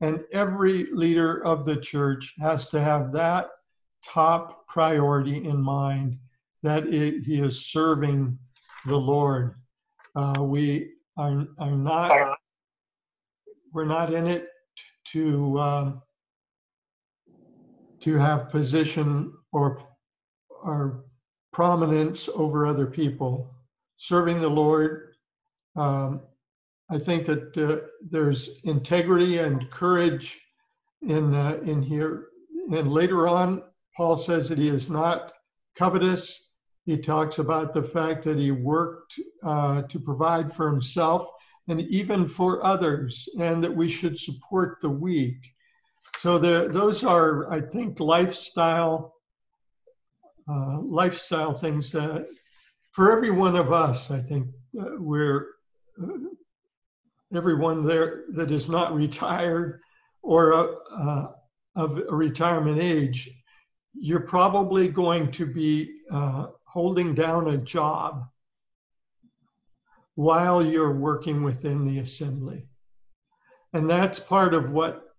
[0.00, 3.48] And every leader of the church has to have that
[4.04, 6.18] top priority in mind
[6.62, 8.38] that it, he is serving
[8.86, 9.54] the Lord.
[10.14, 12.38] Uh, we are, are not,
[13.72, 14.48] we're not in it
[15.12, 16.02] to um,
[18.00, 19.82] to have position or
[20.62, 21.04] or
[21.52, 23.54] prominence over other people.
[23.96, 25.14] Serving the Lord,
[25.76, 26.20] um,
[26.90, 30.40] I think that uh, there's integrity and courage
[31.02, 32.28] in uh, in here.
[32.70, 33.62] And later on,
[33.96, 35.32] Paul says that he is not
[35.76, 36.52] covetous.
[36.86, 41.26] He talks about the fact that he worked uh, to provide for himself
[41.68, 45.36] and even for others, and that we should support the weak.
[46.20, 49.14] So the, those are, I think, lifestyle
[50.50, 52.26] uh, lifestyle things that
[52.92, 54.48] for every one of us, I think
[54.80, 55.46] uh, we're
[56.02, 56.16] uh,
[57.34, 59.80] everyone there that is not retired
[60.22, 61.26] or uh,
[61.76, 63.30] of a retirement age,
[63.94, 68.26] you're probably going to be uh, holding down a job
[70.16, 72.66] while you're working within the assembly.
[73.72, 75.14] And that's part of what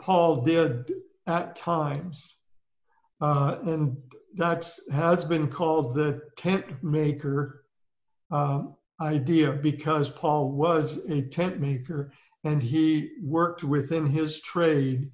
[0.00, 0.92] Paul did
[1.26, 2.36] at times.
[3.20, 3.96] Uh, and
[4.36, 7.64] that has been called the tent maker
[8.30, 12.12] um, idea because Paul was a tent maker
[12.44, 15.10] and he worked within his trade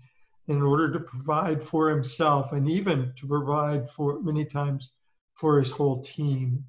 [0.49, 4.93] in order to provide for himself and even to provide for many times
[5.35, 6.65] for his whole team.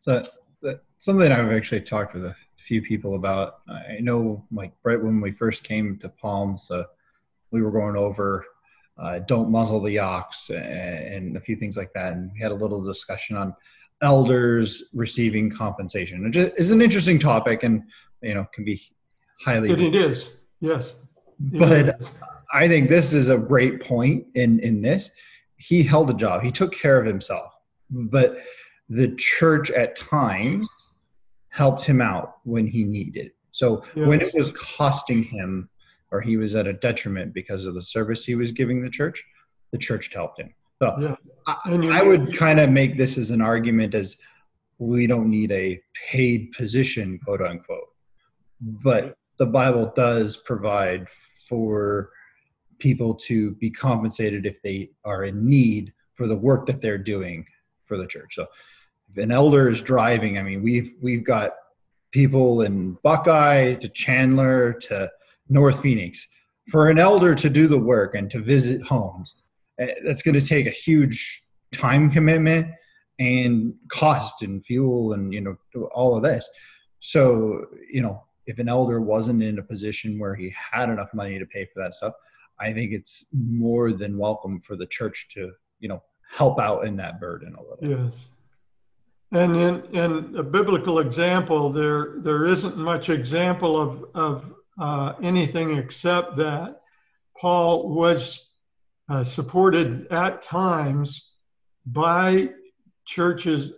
[0.00, 0.22] So
[0.62, 3.60] that, something I've actually talked with a few people about.
[3.68, 6.84] I know, like right when we first came to Palms, uh,
[7.52, 8.44] we were going over
[8.98, 12.52] uh, "Don't muzzle the ox" and, and, a few things like that, and we had
[12.52, 13.54] a little discussion on
[14.02, 17.82] elders receiving compensation, which is an interesting topic, and
[18.22, 18.82] you know can be
[19.40, 19.70] highly.
[19.70, 20.28] It, it is,
[20.60, 20.94] yes.
[21.52, 22.08] It but is.
[22.52, 25.10] I think this is a great point in in this.
[25.56, 26.42] He held a job.
[26.42, 27.52] He took care of himself,
[27.90, 28.38] but
[28.88, 30.68] the church at times
[31.48, 33.30] helped him out when he needed.
[33.52, 34.06] So yes.
[34.06, 35.68] when it was costing him
[36.12, 39.24] or he was at a detriment because of the service he was giving the church,
[39.72, 40.54] the church helped him.
[40.80, 41.16] So yeah.
[41.46, 44.16] I, I would kind of make this as an argument as
[44.78, 47.88] we don't need a paid position, quote unquote.
[48.60, 51.08] But the Bible does provide
[51.48, 52.10] for
[52.78, 57.46] people to be compensated if they are in need for the work that they're doing
[57.84, 58.34] for the church.
[58.34, 58.46] So
[59.08, 61.52] if an elder is driving, I mean, we've we've got
[62.10, 65.10] people in Buckeye to Chandler to
[65.48, 66.26] North Phoenix.
[66.70, 69.34] For an elder to do the work and to visit homes,
[69.78, 71.40] eh, that's going to take a huge
[71.72, 72.68] time commitment
[73.18, 75.56] and cost and fuel and you know
[75.92, 76.48] all of this.
[77.00, 81.38] So you know, if an elder wasn't in a position where he had enough money
[81.38, 82.14] to pay for that stuff,
[82.60, 86.96] I think it's more than welcome for the church to you know help out in
[86.96, 88.06] that burden a little.
[88.06, 88.14] Yes.
[89.32, 95.76] And in, in a biblical example, there there isn't much example of of uh, anything
[95.76, 96.80] except that
[97.38, 98.48] Paul was
[99.08, 101.32] uh, supported at times
[101.86, 102.50] by
[103.04, 103.72] churches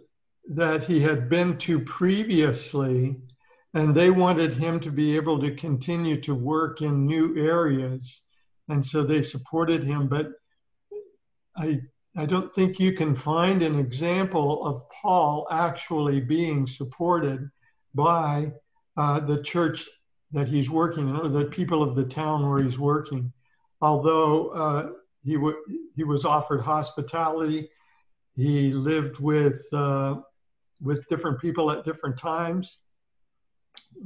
[0.51, 3.16] that he had been to previously,
[3.72, 8.20] and they wanted him to be able to continue to work in new areas.
[8.68, 10.09] And so they supported him.
[10.09, 10.32] But
[11.57, 11.80] I,
[12.16, 17.51] I don't think you can find an example of Paul actually being supported
[17.95, 18.53] by
[18.97, 19.88] uh, the church
[20.35, 23.32] that he's working in, or the people of the town where he's working.
[23.80, 24.91] Although uh,
[25.22, 25.39] he,
[25.97, 27.70] he was offered hospitality,
[28.37, 30.16] he lived with, uh,
[30.82, 32.78] with different people at different times.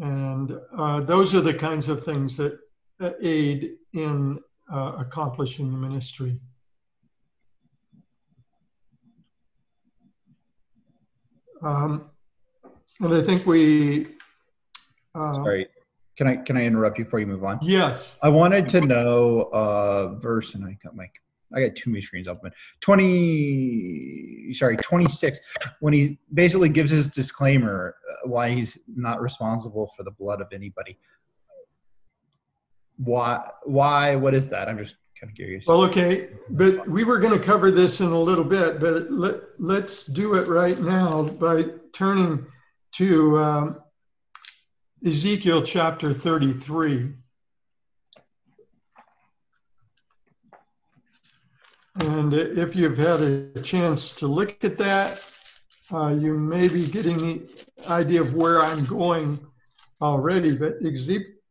[0.01, 2.59] And uh, those are the kinds of things that
[3.01, 4.39] uh, aid in
[4.73, 6.39] uh, accomplishing the ministry.
[11.63, 12.11] Um,
[13.01, 14.09] and I think we.
[15.15, 15.67] Uh, Sorry,
[16.19, 17.61] can I can I interrupt you before you move on?
[17.63, 18.17] Yes.
[18.21, 21.09] I wanted to know uh verse, and I got my
[21.55, 22.51] I got too many screens open.
[22.81, 25.41] Twenty, sorry, twenty six.
[25.81, 30.49] When he basically gives his disclaimer uh, why he's not responsible for the blood of
[30.53, 30.99] anybody.
[32.97, 33.49] Why?
[33.63, 34.17] Why?
[34.17, 34.69] What is that?
[34.69, 35.67] I'm just kind of curious.
[35.69, 39.37] Well, okay, but we were going to cover this in a little bit, but let,
[39.59, 42.45] let's do it right now by turning
[42.93, 43.81] to um,
[45.05, 47.13] Ezekiel chapter 33.
[52.01, 55.21] And if you've had a chance to look at that,
[55.93, 57.49] uh, you may be getting the
[57.89, 59.39] idea of where I'm going
[60.01, 60.57] already.
[60.57, 60.79] But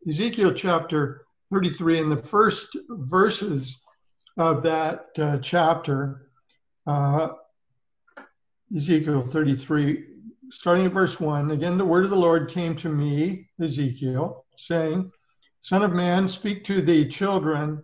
[0.07, 3.81] Ezekiel chapter 33 in the first verses
[4.37, 6.29] of that uh, chapter,
[6.85, 7.29] uh,
[8.75, 10.06] Ezekiel 33,
[10.51, 11.51] starting at verse 1.
[11.51, 15.11] Again, the word of the Lord came to me, Ezekiel, saying,
[15.61, 17.83] Son of man, speak to the children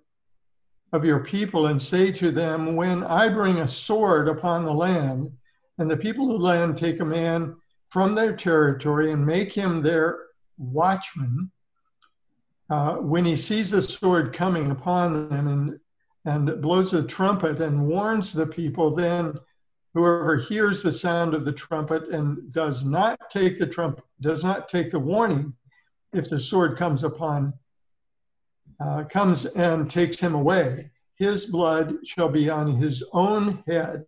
[0.93, 5.31] of your people and say to them, When I bring a sword upon the land,
[5.77, 7.55] and the people of the land take a man
[7.89, 10.19] from their territory and make him their
[10.57, 11.51] watchman,
[12.69, 15.79] uh, when he sees the sword coming upon them and,
[16.25, 19.33] and blows the trumpet and warns the people, then
[19.93, 24.67] whoever hears the sound of the trumpet and does not take the trumpet, does not
[24.67, 25.53] take the warning,
[26.13, 27.53] if the sword comes upon,
[28.79, 34.05] uh, comes and takes him away, his blood shall be on his own head.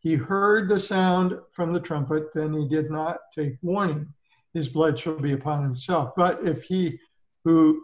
[0.00, 4.12] He heard the sound from the trumpet, then he did not take warning.
[4.54, 6.14] His blood shall be upon himself.
[6.16, 6.98] But if he
[7.44, 7.82] who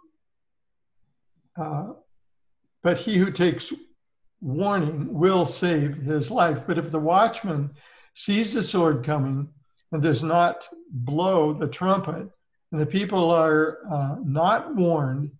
[1.56, 1.92] uh,
[2.82, 3.72] but he who takes
[4.44, 6.64] warning will save his life.
[6.66, 7.70] But if the watchman
[8.12, 9.48] sees the sword coming
[9.90, 12.28] and does not blow the trumpet,
[12.70, 15.30] and the people are uh, not warned,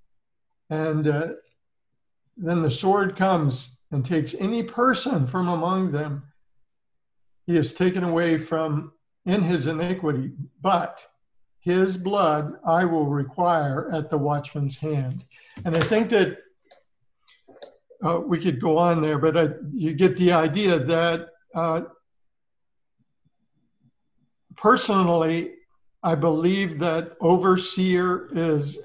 [0.71, 1.29] and uh,
[2.39, 6.23] then the sword comes and takes any person from among them,
[7.47, 8.93] he is taken away from
[9.27, 10.33] in his iniquity,
[10.63, 11.07] but
[11.61, 15.25] his blood I will require at the watchman's hand.
[15.65, 16.39] And I think that
[18.05, 21.83] uh, we could go on there, but I, you get the idea that uh,
[24.57, 25.55] personally,
[26.03, 28.79] I believe that overseer is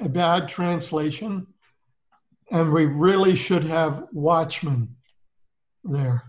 [0.00, 1.46] a bad translation,
[2.50, 4.94] and we really should have watchmen
[5.82, 6.22] there.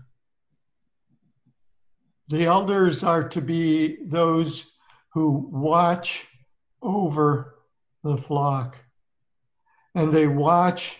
[2.28, 4.72] The elders are to be those
[5.12, 6.26] who watch
[6.82, 7.54] over
[8.02, 8.76] the flock
[9.94, 10.96] and they watch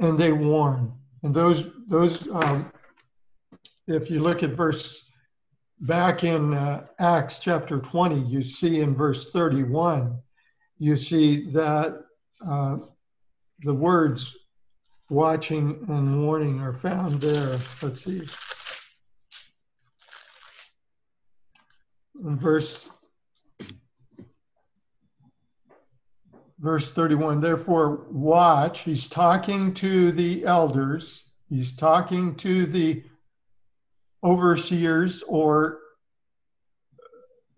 [0.00, 0.92] and they warn.
[1.22, 2.70] And those, those um,
[3.86, 5.10] if you look at verse
[5.80, 10.18] back in uh, Acts chapter 20, you see in verse 31,
[10.78, 12.04] you see that
[12.46, 12.78] uh,
[13.60, 14.36] the words
[15.10, 17.58] watching and warning are found there.
[17.82, 18.22] Let's see.
[22.24, 22.88] In verse
[26.64, 33.04] verse 31 therefore watch he's talking to the elders he's talking to the
[34.24, 35.80] overseers or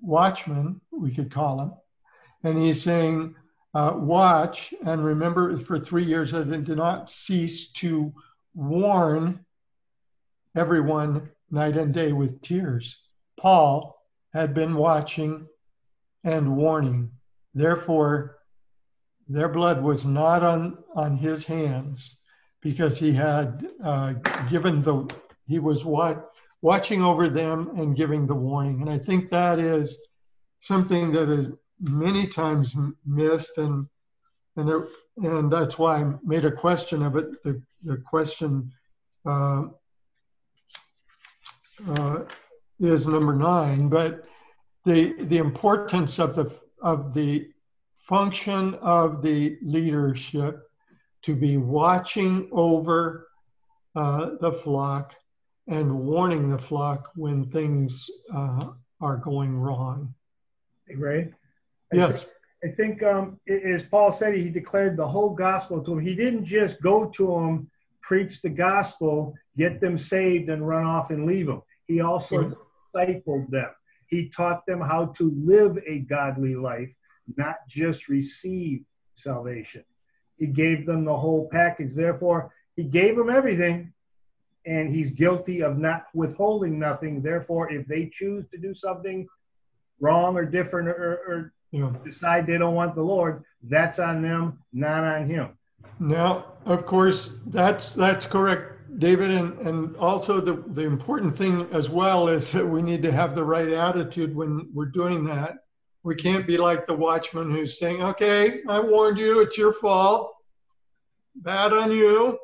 [0.00, 1.72] watchmen we could call them
[2.42, 3.34] and he's saying
[3.74, 8.12] uh, watch and remember for three years i did not cease to
[8.54, 9.38] warn
[10.56, 12.98] everyone night and day with tears.
[13.36, 14.02] Paul
[14.32, 15.46] had been watching
[16.24, 17.10] and warning.
[17.54, 18.35] Therefore
[19.28, 22.18] their blood was not on, on his hands
[22.62, 24.14] because he had uh,
[24.48, 25.08] given the,
[25.46, 26.30] he was what,
[26.62, 28.80] watching over them and giving the warning.
[28.80, 30.00] And I think that is
[30.60, 31.48] something that is
[31.80, 32.74] many times
[33.04, 33.86] missed and
[34.56, 37.42] and it, and that's why I made a question of it.
[37.44, 38.72] The, the question
[39.26, 39.64] uh,
[41.88, 42.20] uh,
[42.80, 44.24] is number nine, but
[44.84, 47.50] the the importance of the of the
[47.96, 50.68] function of the leadership
[51.22, 53.28] to be watching over
[53.94, 55.14] uh, the flock
[55.68, 58.68] and warning the flock when things uh,
[59.00, 60.14] are going wrong.
[60.96, 61.32] Right?
[61.92, 62.26] Yes.
[62.64, 66.00] I think, um, as Paul said, he declared the whole gospel to him.
[66.00, 67.70] He didn't just go to them,
[68.02, 71.62] preach the gospel, get them saved, and run off and leave them.
[71.86, 72.56] He also
[72.94, 73.70] discipled them.
[74.08, 76.90] He taught them how to live a godly life,
[77.36, 78.82] not just receive
[79.14, 79.84] salvation.
[80.38, 81.94] He gave them the whole package.
[81.94, 83.92] Therefore, he gave them everything,
[84.66, 87.22] and he's guilty of not withholding nothing.
[87.22, 89.26] Therefore, if they choose to do something
[90.00, 91.92] wrong or different or, or Yeah.
[92.04, 95.56] decide they don't want the Lord, that's on them, not on him.
[95.98, 101.88] Now, of course, that's that's correct, David, and, and also the, the important thing as
[101.90, 105.58] well is that we need to have the right attitude when we're doing that.
[106.06, 109.40] We can't be like the watchman who's saying, "Okay, I warned you.
[109.40, 110.36] It's your fault.
[111.34, 112.38] Bad on you,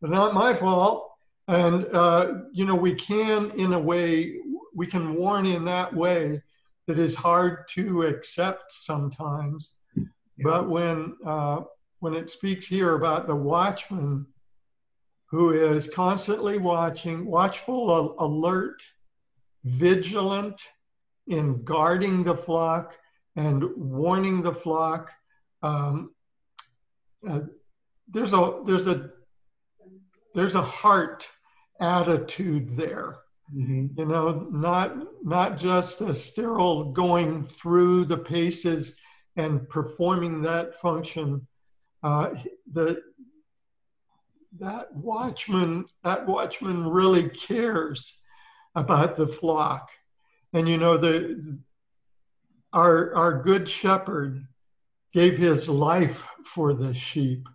[0.00, 1.10] but not my fault."
[1.46, 4.40] And uh, you know, we can, in a way,
[4.74, 6.42] we can warn in that way
[6.86, 9.74] that is hard to accept sometimes.
[10.38, 11.64] But when uh,
[12.00, 14.26] when it speaks here about the watchman
[15.26, 18.82] who is constantly watching, watchful, alert,
[19.64, 20.58] vigilant
[21.26, 22.94] in guarding the flock
[23.36, 25.10] and warning the flock.
[25.62, 26.14] Um,
[27.28, 27.40] uh,
[28.08, 29.10] there's a there's a
[30.34, 31.26] there's a heart
[31.80, 33.18] attitude there
[33.52, 34.00] Mm-hmm.
[34.00, 38.96] you know not not just a sterile going through the paces
[39.36, 41.46] and performing that function
[42.02, 42.30] uh,
[42.72, 43.02] the
[44.58, 48.18] that watchman that watchman really cares
[48.76, 49.90] about the flock
[50.54, 51.58] and you know the
[52.72, 54.46] our our good shepherd
[55.12, 57.46] gave his life for the sheep.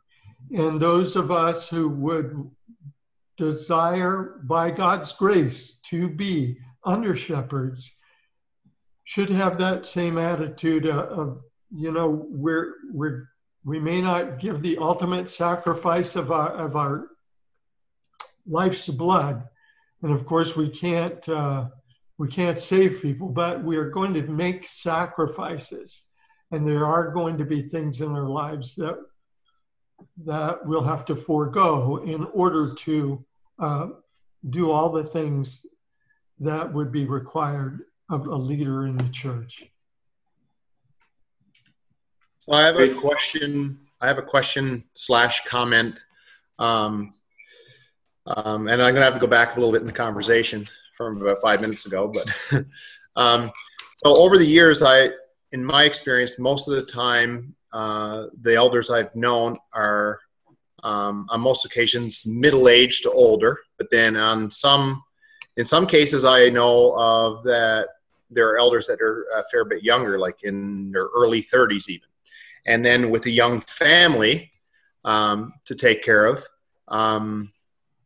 [0.52, 2.50] And those of us who would
[3.38, 7.98] desire by God's grace to be under shepherds
[9.04, 11.42] should have that same attitude of,
[11.72, 13.30] you know we're we're
[13.64, 17.10] we may not give the ultimate sacrifice of our of our
[18.46, 19.48] life's blood.
[20.02, 21.68] And of course we can't uh,
[22.20, 26.10] we can't save people but we are going to make sacrifices
[26.52, 29.00] and there are going to be things in our lives that
[30.26, 33.26] that we'll have to forego in order to
[33.60, 33.88] uh,
[34.50, 35.66] do all the things
[36.40, 39.66] that would be required of a leader in the church.
[42.40, 43.80] So I have a question.
[44.02, 46.06] I have a question slash comment,
[46.58, 47.14] um,
[48.26, 50.66] um, and I'm going to have to go back a little bit in the conversation
[51.00, 52.12] from about five minutes ago.
[52.14, 52.66] But
[53.16, 53.52] um,
[53.94, 55.12] so over the years, I,
[55.54, 60.20] in my experience, most of the time, uh, the elders I've known are
[60.84, 63.60] um, on most occasions middle-aged to older.
[63.78, 65.04] But then on some,
[65.56, 67.88] in some cases, I know of that
[68.30, 72.10] there are elders that are a fair bit younger, like in their early 30s even
[72.66, 74.52] and then with a young family
[75.06, 76.46] um, to take care of.
[76.88, 77.52] Um,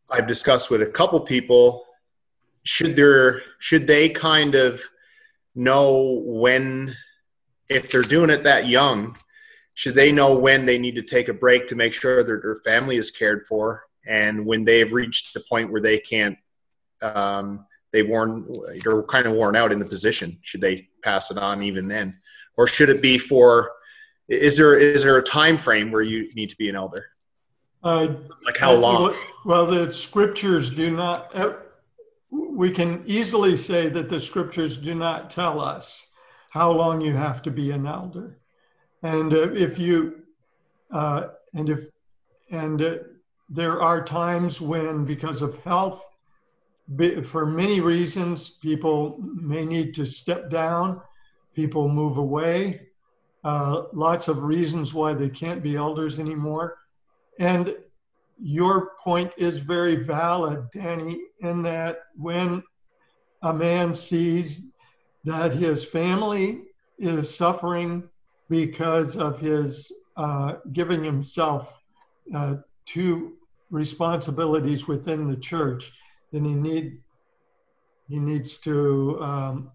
[0.10, 1.86] I've discussed with a couple people
[2.64, 4.82] should there should they kind of
[5.56, 6.96] know when
[7.70, 9.16] if they're doing it that young
[9.74, 12.56] should they know when they need to take a break to make sure that their
[12.58, 13.84] family is cared for?
[14.08, 16.38] And when they've reached the point where they can't
[17.02, 18.48] um, they've worn
[18.84, 22.20] they're kind of worn out in the position should they pass it on even then?
[22.56, 23.72] Or should it be for
[24.28, 27.06] is there is there a time frame where you need to be an elder?
[27.84, 29.14] Uh, like how long?
[29.44, 31.36] Well, the scriptures do not,
[32.34, 36.08] we can easily say that the scriptures do not tell us
[36.50, 38.40] how long you have to be an elder.
[39.04, 40.24] And uh, if you,
[40.92, 41.86] uh, and if,
[42.50, 42.96] and uh,
[43.50, 46.04] there are times when, because of health,
[47.24, 51.02] for many reasons, people may need to step down,
[51.56, 52.88] people move away,
[53.44, 56.78] uh, lots of reasons why they can't be elders anymore.
[57.40, 57.76] And
[58.46, 62.62] your point is very valid, Danny, in that when
[63.42, 64.68] a man sees
[65.24, 66.64] that his family
[67.00, 68.04] is suffering
[68.50, 71.80] because of his uh, giving himself
[72.36, 72.56] uh,
[72.88, 73.32] to
[73.72, 75.94] responsibilities within the church,
[76.34, 77.00] then he need
[78.10, 79.72] he needs to um,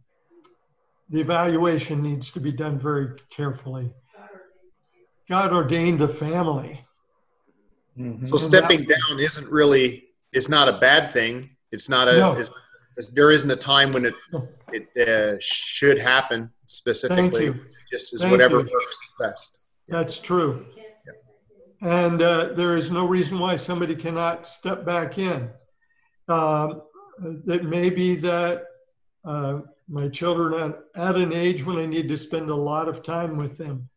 [1.09, 3.91] the evaluation needs to be done very carefully.
[5.27, 6.85] God ordained the family.
[7.99, 8.27] Mhm.
[8.27, 12.33] so stepping down isn't really it's not a bad thing it's not a No.
[12.35, 12.51] it's,
[13.13, 14.15] there isn't a time when it
[14.73, 17.45] it uh, should happen Thank specifically.
[17.47, 17.55] you.
[17.91, 18.71] Just as Thank whatever you.
[18.73, 19.59] works best.
[19.89, 20.67] That's true.
[21.81, 25.49] And uh, there is no reason why somebody cannot step back in.
[26.29, 26.83] Um,
[27.47, 28.65] it may be that
[29.25, 33.03] uh, my children are at an age when I need to spend a lot of
[33.03, 33.89] time with them.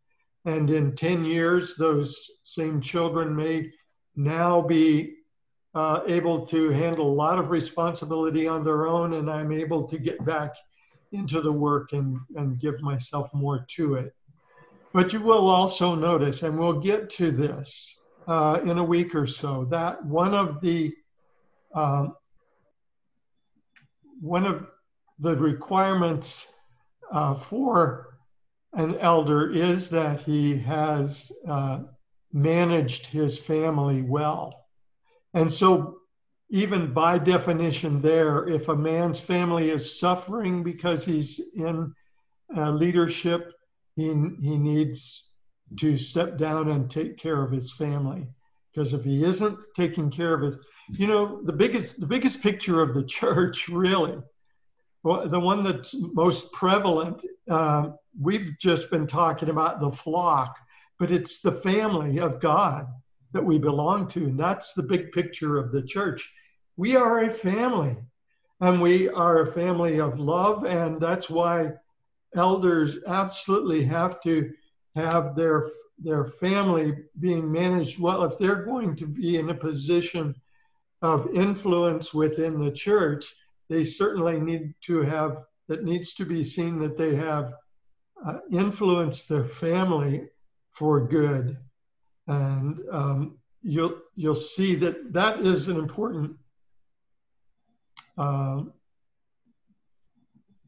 [0.45, 3.71] And in 10 years, those same children may
[4.15, 5.15] now be
[5.73, 9.97] uh, able to handle a lot of responsibility on their own, and I'm able to
[9.97, 10.53] get back
[11.11, 14.13] into the work and, and give myself more to it.
[14.93, 17.97] But you will also notice, and we'll get to this
[18.27, 20.93] uh, in a week or so, that one of the
[21.73, 22.15] um,
[24.19, 24.67] one of
[25.19, 26.53] the requirements
[27.11, 28.17] uh, for
[28.73, 31.79] an elder is that he has uh,
[32.33, 34.65] managed his family well.
[35.33, 35.97] And so,
[36.49, 41.93] even by definition, there, if a man's family is suffering because he's in
[42.55, 43.53] uh, leadership,
[43.95, 44.07] he,
[44.41, 45.29] he needs
[45.79, 48.27] to step down and take care of his family.
[48.73, 50.59] Because if he isn't taking care of his,
[50.89, 54.17] you know, the biggest the biggest picture of the church, really,
[55.03, 57.25] the one that's most prevalent.
[57.49, 60.55] Uh, we've just been talking about the flock,
[61.01, 62.85] but it's the family of God
[63.31, 66.31] that we belong to, and that's the big picture of the church.
[66.77, 67.97] We are a family,
[68.59, 71.71] and we are a family of love, and that's why
[72.35, 74.51] elders absolutely have to
[74.95, 80.35] have their their family being managed well if they're going to be in a position
[81.01, 83.33] of influence within the church
[83.69, 87.53] they certainly need to have it needs to be seen that they have
[88.25, 90.27] uh, influenced their family
[90.73, 91.57] for good
[92.27, 96.35] and um, you'll you'll see that that is an important
[98.17, 98.61] uh,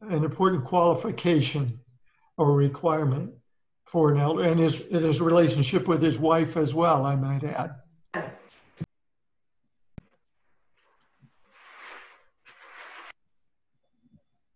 [0.02, 1.80] an important qualification
[2.36, 3.32] or requirement
[3.86, 7.44] for an elder and his, and his relationship with his wife as well, I might
[7.44, 7.76] add.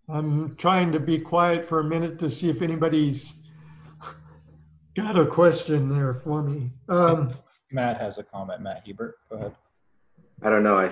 [0.08, 3.32] I'm trying to be quiet for a minute to see if anybody's
[5.00, 6.70] got a question there for me.
[6.88, 7.30] Um,
[7.70, 8.60] Matt has a comment.
[8.62, 9.54] Matt Hebert, go ahead.
[10.42, 10.76] I don't know.
[10.76, 10.90] I,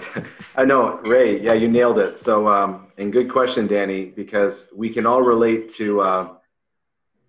[0.57, 1.41] I know, Ray.
[1.41, 2.19] Yeah, you nailed it.
[2.19, 6.29] So, um, and good question, Danny, because we can all relate to uh,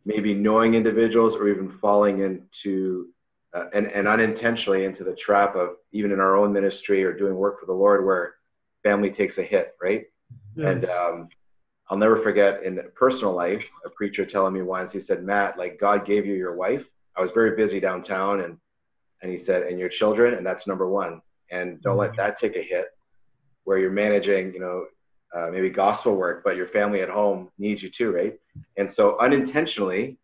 [0.06, 3.08] maybe knowing individuals or even falling into
[3.54, 7.36] uh, and, and unintentionally into the trap of even in our own ministry or doing
[7.36, 8.36] work for the Lord where
[8.84, 10.06] family takes a hit, right?
[10.56, 10.68] yes.
[10.68, 11.30] And um,
[11.90, 15.80] I'll never forget in personal life, a preacher telling me once, he said, Matt, like
[15.80, 16.86] God gave you your wife.
[17.16, 18.58] I was very busy downtown and
[19.24, 21.22] and he said, and your children, and that's number one.
[21.50, 22.86] And don't let that take a hit
[23.64, 24.86] where you're managing, you know,
[25.36, 28.40] uh, maybe gospel work, but your family at home needs you too, right?
[28.78, 30.18] And so unintentionally,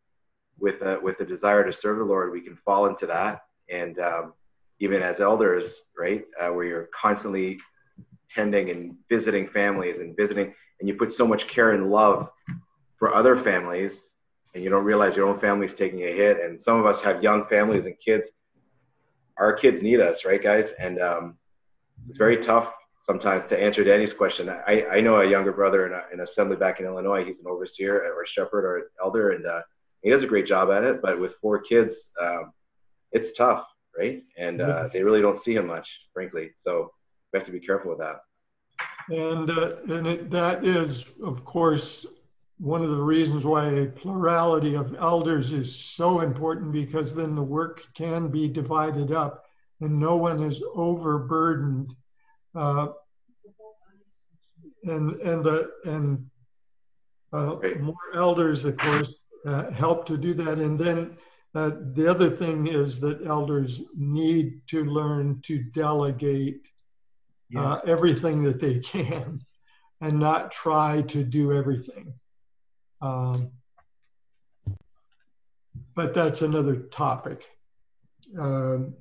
[0.60, 3.42] with a, with a desire to serve the Lord, we can fall into that.
[3.70, 4.34] And um,
[4.80, 7.60] even as elders, right, uh, where you're constantly
[8.30, 12.30] tending and visiting families and visiting, and you put so much care and love
[12.98, 14.10] for other families,
[14.54, 16.40] and you don't realize your own family's taking a hit.
[16.40, 18.32] And some of us have young families and kids.
[19.38, 20.74] Our kids need us, right, guys?
[20.80, 21.38] And um,
[22.08, 24.50] it's very tough sometimes to answer Danny's question.
[24.50, 27.26] I, I know a younger brother in, a, in assembly back in Illinois.
[27.26, 29.62] He's an overseer or a shepherd or an elder, and uh,
[30.02, 31.02] he does a great job at it.
[31.02, 32.54] But with four kids, um,
[33.12, 33.66] it's tough,
[33.98, 34.24] right?
[34.38, 36.52] And uh, they really don't see him much, frankly.
[36.58, 36.92] So
[37.32, 38.18] we have to be careful with that.
[39.10, 42.06] And, uh, and it, that is, of course,
[42.60, 47.44] one of the reasons why a plurality of elders is so important because then the
[47.44, 49.44] work can be divided up
[49.82, 51.94] and no one is overburdened.
[52.56, 52.88] Uh,
[54.86, 56.26] and and the and
[57.32, 60.60] uh, more elders, of course, uh, help to do that.
[60.60, 61.18] And then
[61.56, 66.62] uh, the other thing is that elders need to learn to delegate
[67.56, 69.40] uh, everything that they can
[70.02, 72.14] and not try to do everything.
[73.02, 73.52] Um,
[75.96, 77.44] but that's another topic.
[78.38, 78.96] Um,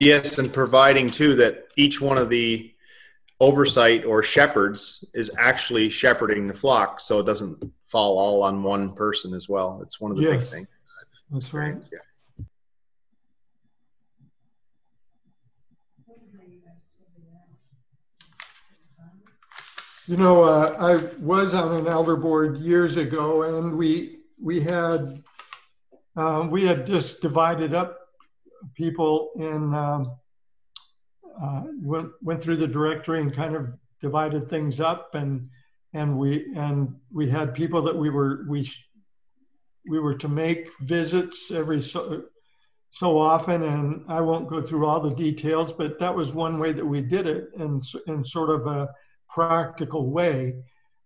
[0.00, 2.72] Yes, and providing too that each one of the
[3.40, 8.94] oversight or shepherds is actually shepherding the flock, so it doesn't fall all on one
[8.94, 9.80] person as well.
[9.82, 10.50] It's one of the big Yes.
[10.50, 10.68] things.
[11.30, 11.76] that's right.
[11.92, 11.98] Yeah.
[20.08, 25.22] You know, uh, I was on an elder board years ago, and we we had
[26.16, 27.98] uh, we had just divided up
[28.74, 30.16] people in um,
[31.42, 33.68] uh, went went through the directory and kind of
[34.00, 35.46] divided things up and
[35.92, 38.66] and we and we had people that we were we
[39.90, 42.22] we were to make visits every so
[42.92, 46.72] so often and i won't go through all the details but that was one way
[46.72, 48.88] that we did it in, in sort of a
[49.28, 50.54] practical way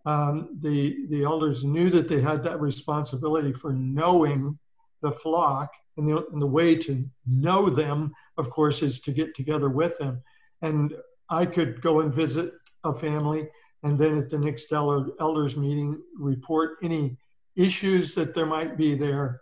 [0.04, 4.58] um, the the elders knew that they had that responsibility for knowing
[5.00, 9.34] the flock and the, and the way to know them of course is to get
[9.34, 10.22] together with them.
[10.62, 10.94] And
[11.30, 12.52] i could go and visit
[12.84, 13.48] a family
[13.84, 17.16] and then at the next elder, elders meeting report any
[17.56, 19.40] issues that there might be there.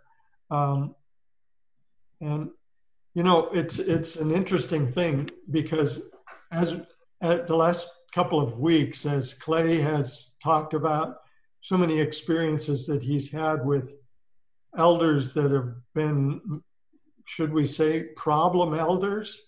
[0.49, 0.95] Um,
[2.19, 2.49] and
[3.13, 6.09] you know it's it's an interesting thing because
[6.51, 6.75] as
[7.21, 11.21] at the last couple of weeks as clay has talked about
[11.61, 13.95] so many experiences that he's had with
[14.77, 16.61] elders that have been
[17.25, 19.43] should we say problem elders.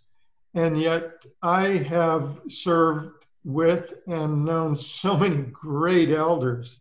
[0.53, 6.79] And yet i have served with and known so many great elders.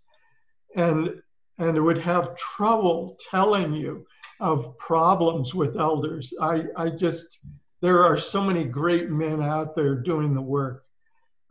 [0.76, 1.20] And
[1.58, 4.06] and would have trouble telling you
[4.40, 6.32] of problems with elders.
[6.40, 7.40] I i just
[7.80, 10.81] there are so many great men out there doing the work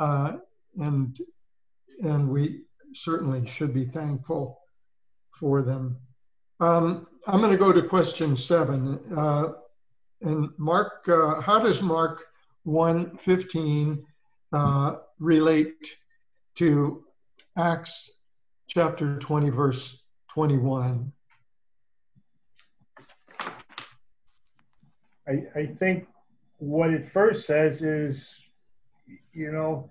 [0.02, 0.34] uh,
[0.80, 1.20] and
[2.04, 2.62] and we
[2.94, 4.60] certainly should be thankful
[5.30, 5.98] for them
[6.60, 9.54] um, i'm going to go to question seven uh,
[10.22, 12.26] and mark uh, how does mark
[12.64, 14.06] 115
[14.54, 15.98] uh, relate
[16.56, 17.04] to
[17.58, 18.12] Acts
[18.68, 20.02] chapter 20, verse
[20.34, 21.12] 21?
[25.28, 26.08] I, I think
[26.58, 28.30] what it first says is,
[29.34, 29.90] you know,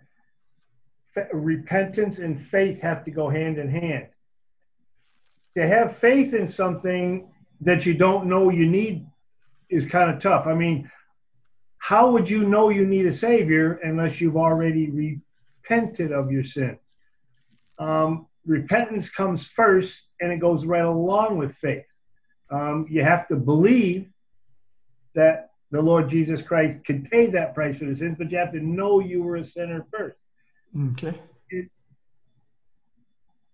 [1.33, 4.07] repentance and faith have to go hand in hand.
[5.57, 7.31] To have faith in something
[7.61, 9.07] that you don't know you need
[9.69, 10.47] is kind of tough.
[10.47, 10.91] I mean,
[11.79, 16.79] how would you know you need a savior unless you've already repented of your sins?
[17.79, 21.87] Um, repentance comes first and it goes right along with faith.
[22.51, 24.11] Um, you have to believe
[25.15, 28.53] that the Lord Jesus Christ could pay that price for the sins, but you have
[28.53, 30.17] to know you were a sinner first.
[30.93, 31.19] Okay.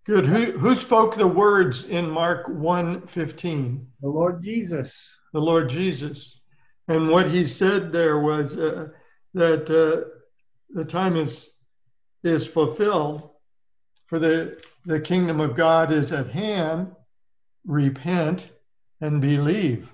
[0.06, 0.24] Good.
[0.24, 3.84] Who, who spoke the words in Mark 1:15?
[4.00, 4.96] The Lord Jesus.
[5.32, 6.40] The Lord Jesus.
[6.86, 8.88] And what he said there was uh,
[9.34, 10.08] that uh,
[10.70, 11.50] the time is
[12.22, 13.30] is fulfilled,
[14.06, 16.94] for the the kingdom of God is at hand.
[17.66, 18.50] Repent
[19.00, 19.90] and believe.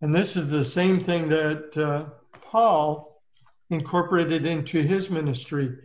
[0.00, 2.06] And this is the same thing that uh,
[2.40, 3.20] Paul
[3.70, 5.76] incorporated into his ministry.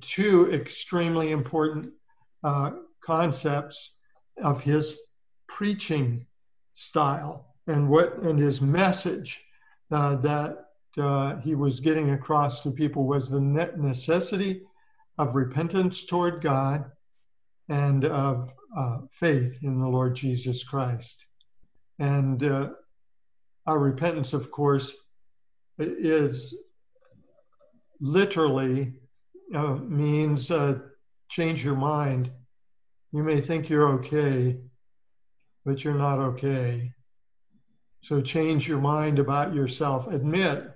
[0.00, 1.92] Two extremely important
[2.42, 3.98] uh, concepts
[4.42, 4.98] of his
[5.48, 6.26] preaching
[6.74, 9.42] style and what and his message
[9.90, 10.66] uh, that
[10.98, 14.62] uh, he was getting across to people was the net necessity
[15.18, 16.90] of repentance toward God
[17.68, 21.26] and of uh, faith in the Lord Jesus Christ.
[21.98, 22.70] And uh,
[23.70, 24.92] our repentance, of course,
[25.78, 26.56] is
[28.00, 28.94] literally
[29.54, 30.78] uh, means uh,
[31.28, 32.32] change your mind.
[33.12, 34.58] You may think you're okay,
[35.64, 36.92] but you're not okay.
[38.02, 40.08] So change your mind about yourself.
[40.08, 40.68] Admit,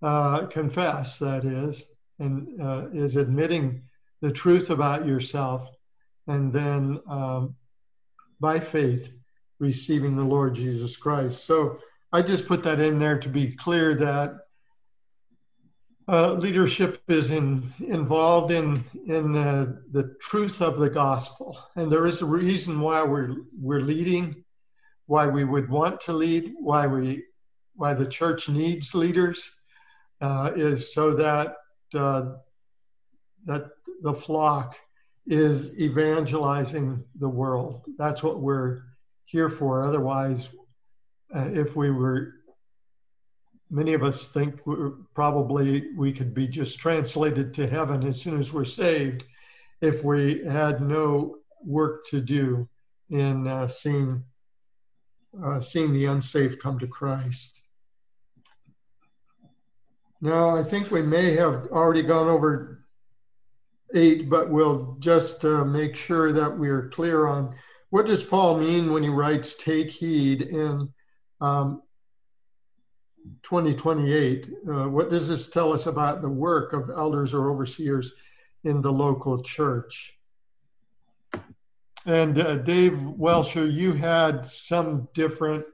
[0.00, 1.82] uh, confess, that is,
[2.20, 3.82] and uh, is admitting
[4.22, 5.68] the truth about yourself,
[6.26, 7.54] and then um,
[8.40, 9.12] by faith,
[9.58, 11.44] receiving the Lord Jesus Christ.
[11.44, 11.80] So
[12.14, 14.36] I just put that in there to be clear that
[16.06, 22.06] uh, leadership is in, involved in in uh, the truth of the gospel, and there
[22.06, 24.44] is a reason why we're we're leading
[25.06, 27.24] why we would want to lead, why we,
[27.74, 29.50] why the church needs leaders,
[30.20, 31.56] uh, is so that
[31.94, 32.36] uh,
[33.44, 33.70] that
[34.02, 34.76] the flock
[35.26, 37.82] is evangelizing the world.
[37.98, 38.82] That's what we're
[39.26, 39.84] here for.
[39.84, 40.48] Otherwise,
[41.34, 42.34] uh, if we were,
[43.70, 44.60] many of us think
[45.14, 49.24] probably we could be just translated to heaven as soon as we're saved
[49.80, 52.68] if we had no work to do
[53.10, 54.22] in uh, seeing
[55.44, 57.60] uh, seeing the unsafe come to Christ.
[60.20, 62.80] Now, I think we may have already gone over
[63.94, 67.54] eight, but we'll just uh, make sure that we're clear on
[67.90, 70.88] what does Paul mean when he writes "take heed" in
[71.40, 71.82] um,
[73.42, 74.48] 2028.
[74.68, 78.12] Uh, what does this tell us about the work of elders or overseers
[78.64, 80.18] in the local church?
[82.06, 85.64] And uh, Dave Welsher, you had some different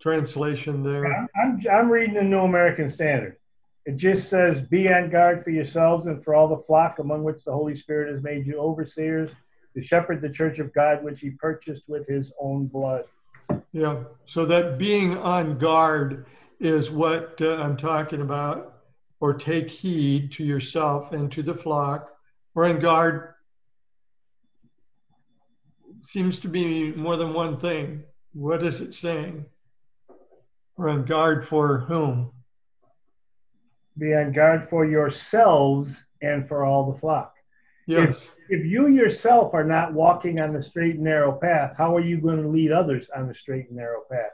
[0.00, 1.28] translation there.
[1.36, 3.36] I'm, I'm reading the New American Standard.
[3.84, 7.44] It just says, Be on guard for yourselves and for all the flock among which
[7.44, 9.30] the Holy Spirit has made you overseers
[9.74, 13.04] to shepherd the church of God, which he purchased with his own blood.
[13.72, 14.04] Yeah.
[14.26, 16.26] So that being on guard
[16.58, 18.74] is what uh, I'm talking about,
[19.20, 22.10] or take heed to yourself and to the flock,
[22.54, 23.34] or on guard
[26.02, 28.02] seems to be more than one thing.
[28.32, 29.44] What is it saying?
[30.76, 32.32] Or on guard for whom?
[33.98, 37.34] Be on guard for yourselves and for all the flock.
[37.90, 38.26] Yes.
[38.48, 42.18] If you yourself are not walking on the straight and narrow path, how are you
[42.18, 44.32] going to lead others on the straight and narrow path?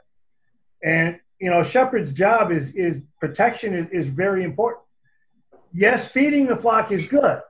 [0.83, 4.83] And you know, shepherd's job is is protection is, is very important.
[5.73, 7.41] Yes, feeding the flock is good,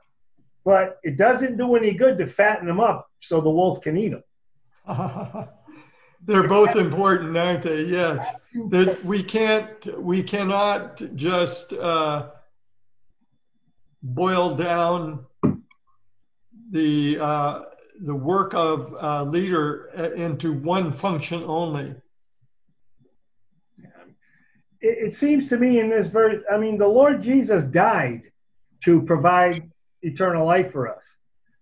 [0.66, 4.14] but it doesn't do any good to fatten them up so the wolf can eat
[4.14, 4.24] them.
[6.26, 7.84] They're both important, aren't they?
[7.84, 8.26] Yes.
[8.70, 12.30] That we can't, we cannot just uh,
[14.02, 15.26] boil down
[16.72, 17.62] the uh,
[18.02, 21.96] the work of a leader into one function only.
[24.82, 28.22] It, it seems to me in this verse, I mean, the Lord Jesus died
[28.84, 31.04] to provide eternal life for us.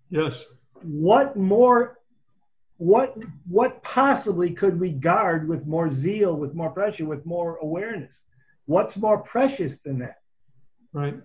[0.10, 0.44] Yes.
[0.82, 2.00] What more
[2.78, 3.16] what
[3.48, 8.16] what possibly could we guard with more zeal, with more pressure, with more awareness?
[8.66, 10.18] What's more precious than that?
[10.92, 11.16] Right.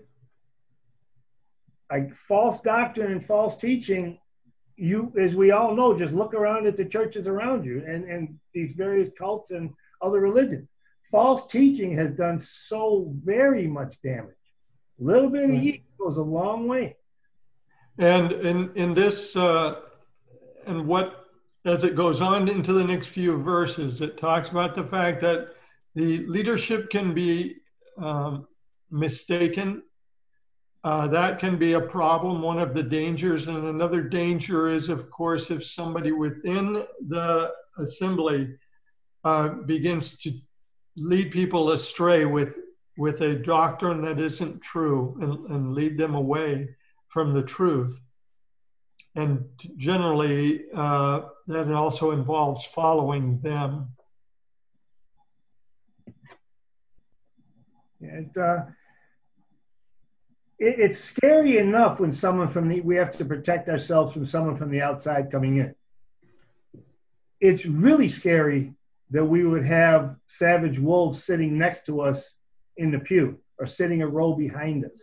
[1.90, 4.18] Like false doctrine and false teaching,
[4.76, 8.38] you as we all know, just look around at the churches around you and, and
[8.54, 9.70] these various cults and
[10.00, 10.68] other religions.
[11.10, 14.36] False teaching has done so very much damage.
[15.00, 16.96] A little bit of yeast goes a long way.
[17.98, 19.80] And in in this uh,
[20.66, 21.26] and what
[21.64, 25.48] as it goes on into the next few verses, it talks about the fact that
[25.94, 27.56] the leadership can be
[27.98, 28.46] um,
[28.90, 29.82] mistaken.
[30.82, 33.48] Uh, that can be a problem, one of the dangers.
[33.48, 38.54] And another danger is, of course, if somebody within the assembly
[39.24, 40.32] uh, begins to
[40.96, 42.58] lead people astray with,
[42.96, 46.68] with a doctrine that isn't true and, and lead them away
[47.08, 47.98] from the truth.
[49.16, 49.44] And
[49.76, 53.88] generally, uh, that also involves following them.
[58.00, 58.60] And uh,
[60.60, 64.56] it, it's scary enough when someone from the, we have to protect ourselves from someone
[64.56, 65.74] from the outside coming in.
[67.40, 68.74] It's really scary
[69.10, 72.36] that we would have savage wolves sitting next to us
[72.76, 75.00] in the pew or sitting a row behind us.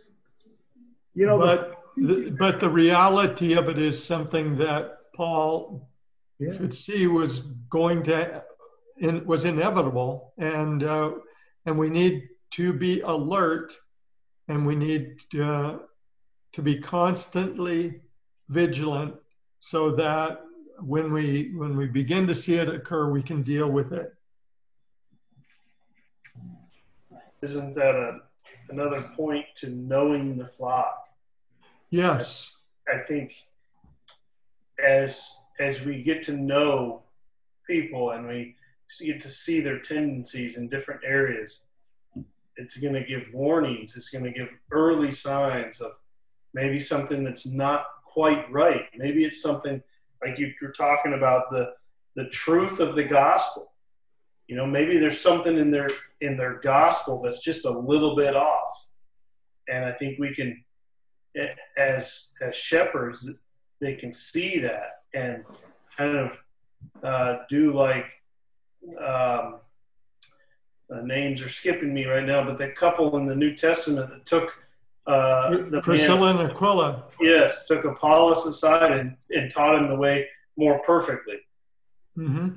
[1.14, 5.88] You know, but the, but the reality of it is something that Paul
[6.38, 6.56] yeah.
[6.56, 8.44] could see was going to
[8.98, 11.12] in, was inevitable, and uh,
[11.66, 13.76] and we need to be alert,
[14.48, 15.78] and we need uh,
[16.52, 18.00] to be constantly
[18.48, 19.14] vigilant,
[19.60, 20.40] so that
[20.80, 24.14] when we when we begin to see it occur, we can deal with it.
[27.42, 28.20] Isn't that a,
[28.70, 31.08] another point to knowing the flock?
[31.90, 32.50] Yes.
[32.92, 33.34] I think
[34.84, 37.02] as as we get to know
[37.66, 38.56] people and we
[39.00, 41.66] get to see their tendencies in different areas,
[42.58, 43.96] it's going to give warnings.
[43.96, 45.92] It's going to give early signs of
[46.52, 48.86] maybe something that's not quite right.
[48.96, 49.82] Maybe it's something
[50.24, 51.74] like you, you're talking about the
[52.16, 53.72] the truth of the gospel.
[54.48, 55.86] You know, maybe there's something in their
[56.20, 58.88] in their gospel that's just a little bit off,
[59.68, 60.64] and I think we can
[61.76, 63.38] as as shepherds,
[63.80, 65.44] they can see that and
[65.96, 66.38] kind of
[67.02, 68.06] uh, do like
[69.04, 69.56] um,
[70.90, 74.26] uh, names are skipping me right now, but the couple in the New Testament that
[74.26, 74.54] took
[75.06, 77.04] uh, the Priscilla man, and Aquila.
[77.20, 81.36] Yes, took Apollos aside and, and taught him the way more perfectly.
[82.16, 82.48] Mm-hmm.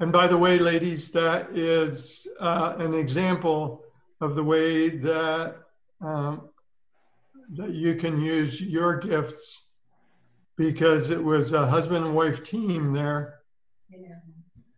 [0.00, 3.84] And by the way, ladies, that is uh, an example
[4.20, 5.56] of the way that
[6.00, 6.48] um,
[7.54, 9.68] that you can use your gifts
[10.56, 13.40] because it was a husband and wife team there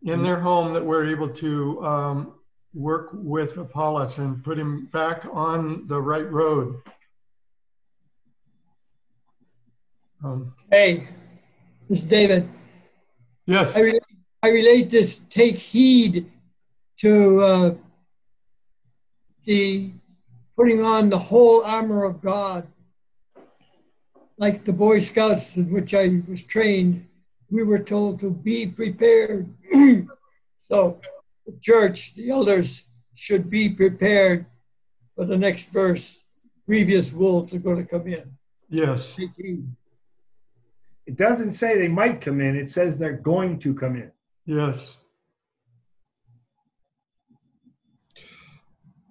[0.04, 2.34] in their home that we're able to um,
[2.74, 6.82] work with Apollos and put him back on the right road.
[10.22, 11.08] Um, hey,
[11.88, 12.48] this is David.
[13.46, 13.76] Yes.
[13.76, 14.02] I relate,
[14.42, 16.30] I relate this take heed
[16.98, 17.74] to uh,
[19.44, 19.90] the
[20.56, 22.66] putting on the whole armor of God.
[24.36, 27.06] Like the Boy Scouts in which I was trained,
[27.50, 29.48] we were told to be prepared.
[30.56, 31.00] so,
[31.46, 34.46] the church, the elders should be prepared
[35.14, 36.18] for the next verse,
[36.66, 38.36] grievous wolves are going to come in.
[38.68, 39.14] Yes.
[39.18, 39.76] 18.
[41.06, 44.10] It doesn't say they might come in, it says they're going to come in.
[44.46, 44.96] Yes.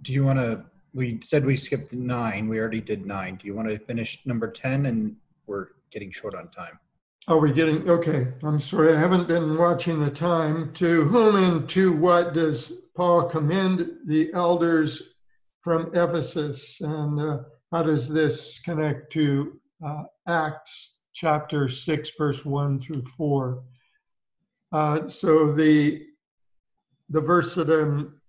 [0.02, 0.66] Do you want to?
[0.94, 2.48] We said we skipped nine.
[2.48, 3.38] We already did nine.
[3.38, 4.86] Do you want to finish number 10?
[4.86, 5.16] And
[5.48, 6.78] we're getting short on time.
[7.30, 10.74] Are we getting, okay, I'm sorry, I haven't been watching the time.
[10.74, 15.14] To whom and to what does Paul commend the elders
[15.62, 16.82] from Ephesus?
[16.82, 17.38] And uh,
[17.72, 23.64] how does this connect to uh, Acts chapter 6, verse 1 through 4?
[24.74, 26.06] Uh, so the
[27.10, 28.20] the verse that I'm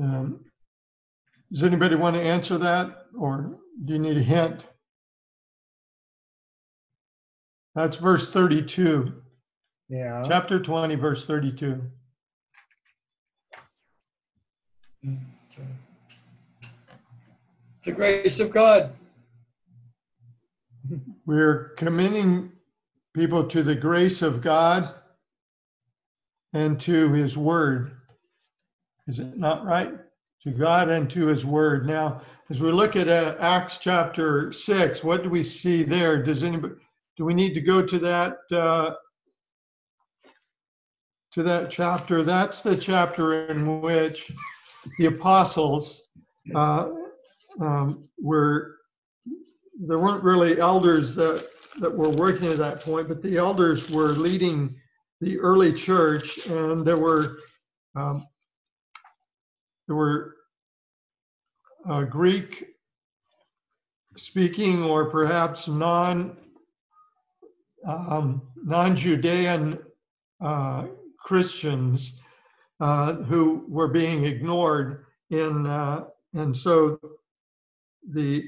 [0.00, 0.49] um,
[1.52, 4.66] does anybody want to answer that, or do you need a hint?
[7.74, 9.22] That's verse 32,
[9.88, 10.22] Yeah.
[10.26, 11.82] chapter 20, verse 32.
[17.84, 18.92] The grace of God.
[21.26, 22.52] We're committing
[23.14, 24.94] people to the grace of God
[26.52, 27.92] and to his word.
[29.06, 29.99] Is it not right?
[30.44, 31.86] To God and to his word.
[31.86, 36.22] Now, as we look at uh, Acts chapter 6, what do we see there?
[36.22, 36.74] Does anybody,
[37.18, 38.38] do we need to go to that?
[38.50, 38.94] Uh,
[41.32, 42.22] to that chapter.
[42.22, 44.32] That's the chapter in which
[44.98, 46.02] the apostles
[46.54, 46.88] uh,
[47.60, 48.76] um, were
[49.82, 51.46] there weren't really elders that,
[51.78, 54.76] that were working at that point, but the elders were leading
[55.20, 57.38] the early church, and there were
[57.96, 58.26] um,
[59.90, 60.36] there were
[61.88, 62.64] uh, Greek
[64.16, 66.36] speaking or perhaps non
[67.84, 69.80] um, non Judean
[70.40, 70.86] uh,
[71.18, 72.20] Christians
[72.78, 77.00] uh, who were being ignored in uh, and so
[78.12, 78.44] the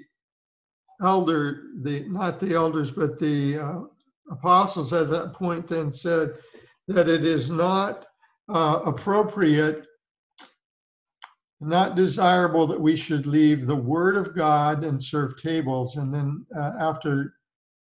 [1.03, 3.81] elder, the not the elders, but the uh,
[4.31, 6.35] apostles at that point then said
[6.87, 8.07] that it is not
[8.49, 9.87] uh, appropriate,
[11.63, 15.97] not desirable that we should leave the word of God and serve tables.
[15.97, 17.35] And then uh, after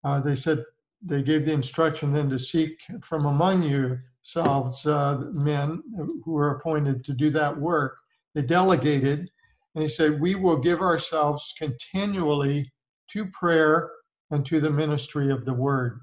[0.03, 0.63] uh, they said
[1.01, 5.81] they gave the instruction then to seek from among yourselves uh, men
[6.23, 7.97] who are appointed to do that work.
[8.35, 9.29] They delegated,
[9.75, 12.71] and he said, "We will give ourselves continually."
[13.11, 13.91] to prayer
[14.31, 16.01] and to the ministry of the word.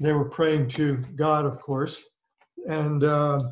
[0.00, 2.02] They were praying to God, of course.
[2.68, 3.50] And uh,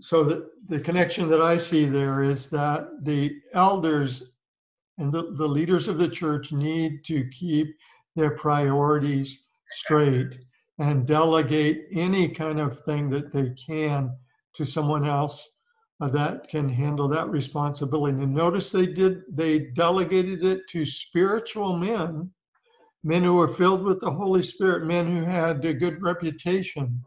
[0.00, 4.22] so the, the connection that I see there is that the elders
[4.98, 7.74] and the, the leaders of the church need to keep
[8.16, 10.38] their priorities straight
[10.78, 14.10] and delegate any kind of thing that they can
[14.54, 15.52] to someone else
[16.00, 18.22] uh, that can handle that responsibility.
[18.22, 22.30] And notice they did, they delegated it to spiritual men,
[23.02, 27.02] men who were filled with the Holy Spirit, men who had a good reputation.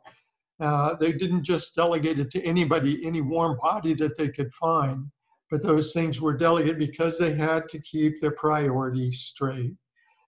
[0.61, 5.05] Uh, they didn't just delegate it to anybody, any warm body that they could find,
[5.49, 9.73] but those things were delegated because they had to keep their priorities straight.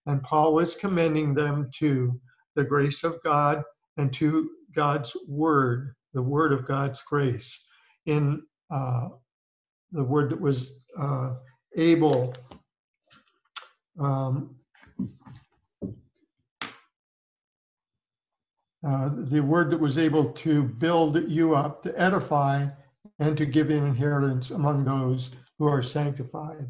[0.08, 2.20] And Paul was commending them to
[2.56, 3.64] the grace of God
[3.98, 7.66] and to God's word, the word of God's grace.
[8.08, 9.10] In uh,
[9.92, 11.36] the word that was uh,
[11.78, 12.36] able
[14.00, 14.56] um,
[18.88, 22.68] uh, the word that was able to build you up, to edify,
[23.20, 26.70] and to give an inheritance among those who are sanctified.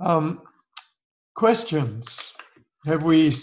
[0.00, 0.42] Um,
[1.34, 2.32] questions?
[2.86, 3.34] Have we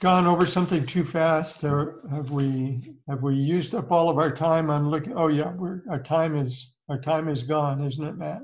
[0.00, 4.34] gone over something too fast, or have we have we used up all of our
[4.34, 5.14] time on looking?
[5.16, 5.52] Oh yeah,
[5.90, 8.42] our time is our time is gone, isn't it, Matt?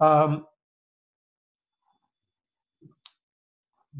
[0.00, 0.46] Um,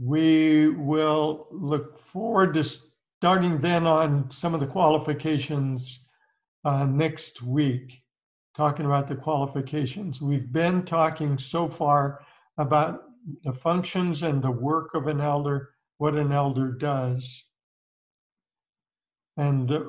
[0.01, 6.05] we will look forward to starting then on some of the qualifications
[6.65, 8.03] uh, next week,
[8.57, 10.21] talking about the qualifications.
[10.21, 12.21] We've been talking so far
[12.57, 13.03] about
[13.43, 17.45] the functions and the work of an elder what an elder does.
[19.37, 19.83] And uh,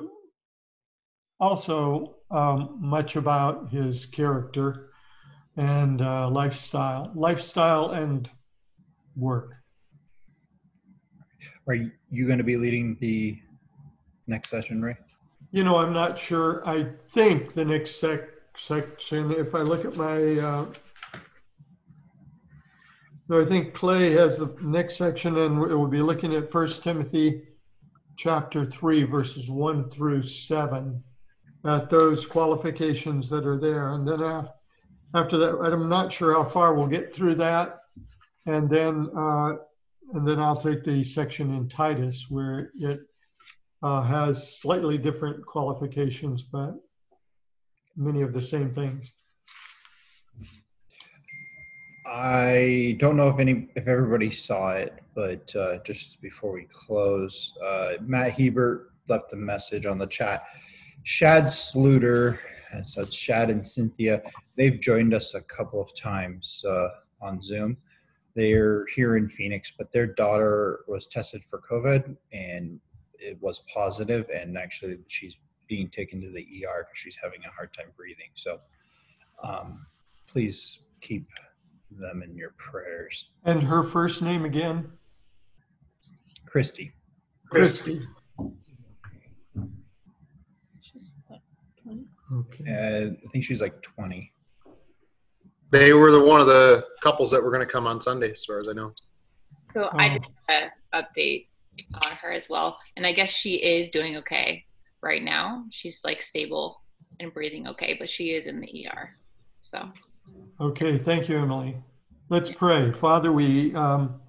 [1.38, 4.90] also um, much about his character
[5.56, 8.28] and uh, lifestyle, lifestyle and
[9.16, 9.54] work.
[11.68, 13.38] Are you going to be leading the
[14.26, 14.96] next session, Ray?
[15.52, 16.66] You know, I'm not sure.
[16.68, 20.66] I think the next sec- section, if I look at my uh,
[23.30, 26.82] so I think Clay has the next section, and we will be looking at First
[26.82, 27.44] Timothy
[28.16, 31.00] chapter 3, verses 1 through 7,
[31.64, 33.94] at those qualifications that are there.
[33.94, 34.50] And then af-
[35.14, 37.82] after that, I'm not sure how far we'll get through that.
[38.46, 39.58] And then, uh,
[40.14, 43.00] and then I'll take the section in Titus where it
[43.82, 46.74] uh, has slightly different qualifications, but
[47.96, 49.10] many of the same things.
[52.06, 57.52] I don't know if any if everybody saw it, but uh, just before we close,
[57.64, 60.44] uh, Matt Hebert left a message on the chat.
[61.04, 62.38] Shad Sluter,
[62.84, 64.22] so it's Shad and Cynthia.
[64.56, 66.88] They've joined us a couple of times uh,
[67.22, 67.76] on Zoom.
[68.34, 72.80] They're here in Phoenix, but their daughter was tested for COVID and
[73.20, 75.36] it was positive, and actually she's
[75.68, 78.30] being taken to the ER because she's having a hard time breathing.
[78.34, 78.60] So
[79.42, 79.86] um,
[80.26, 81.28] please keep
[81.90, 83.30] them in your prayers.
[83.44, 84.90] And her first name again?
[86.46, 86.92] Christy.
[87.48, 88.02] Christy.
[92.32, 92.64] Okay.
[92.64, 94.32] Uh, I think she's like 20.
[95.70, 98.44] They were the one of the couples that were going to come on Sunday, as
[98.44, 98.92] far as I know.
[99.72, 100.12] So I Oh.
[100.14, 101.46] did an update
[101.94, 104.64] on her as well, and I guess she is doing okay
[105.02, 105.64] right now.
[105.70, 106.82] She's like stable
[107.20, 109.16] and breathing okay, but she is in the ER.
[109.60, 109.88] So
[110.60, 111.76] Okay, thank you, Emily.
[112.28, 112.92] Let's pray.
[112.92, 114.20] Father, we, um,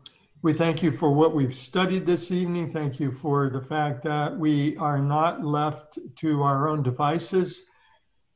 [0.43, 2.71] we thank you for what we've studied this evening.
[2.71, 7.63] Thank you for the fact that we are not left to our own devices,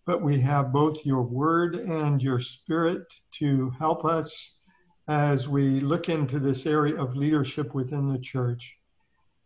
[0.06, 3.04] but we have both your word and your spirit
[3.40, 4.56] to help us
[5.08, 8.76] as we look into this area of leadership within the church.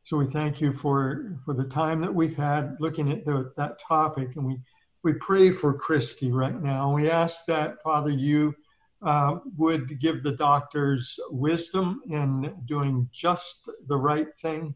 [0.04, 3.80] So we thank you for, for the time that we've had looking at the, that
[3.80, 4.30] topic.
[4.36, 4.60] And we,
[5.04, 6.94] we pray for Christy right now.
[6.94, 8.56] We ask that, Father, you
[9.02, 14.76] uh, would give the doctors wisdom in doing just the right thing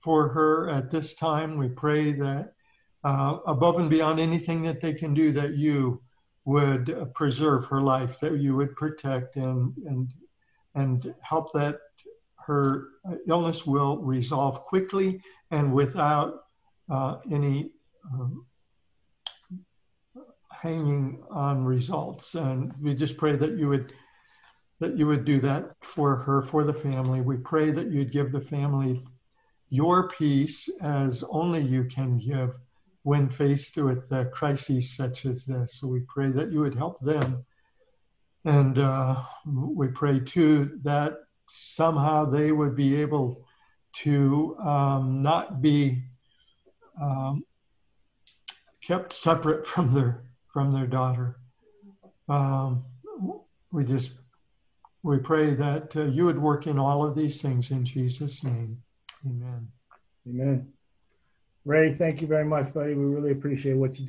[0.00, 1.56] for her at this time.
[1.56, 2.52] We pray that
[3.06, 6.02] uh, above and beyond anything that they can do, that you
[6.44, 10.12] would preserve her life, that you would protect and and
[10.74, 11.78] and help that
[12.46, 12.88] her
[13.28, 15.20] illness will resolve quickly
[15.52, 16.34] and without
[16.90, 17.70] uh, any
[18.12, 18.44] um,
[20.50, 22.34] hanging on results.
[22.34, 23.92] And we just pray that you would
[24.80, 27.20] that you would do that for her, for the family.
[27.20, 29.04] We pray that you'd give the family
[29.70, 32.50] your peace as only you can give
[33.06, 35.78] when faced with uh, crises such as this.
[35.78, 37.44] So we pray that you would help them.
[38.44, 43.46] And uh, we pray too that somehow they would be able
[44.02, 46.02] to um, not be
[47.00, 47.44] um,
[48.82, 51.36] kept separate from their from their daughter.
[52.28, 52.84] Um,
[53.70, 54.14] we just
[55.04, 58.82] we pray that uh, you would work in all of these things in Jesus' name.
[59.24, 59.68] Amen.
[60.28, 60.72] Amen.
[61.66, 62.94] Ray, thank you very much, buddy.
[62.94, 64.04] We really appreciate what you do.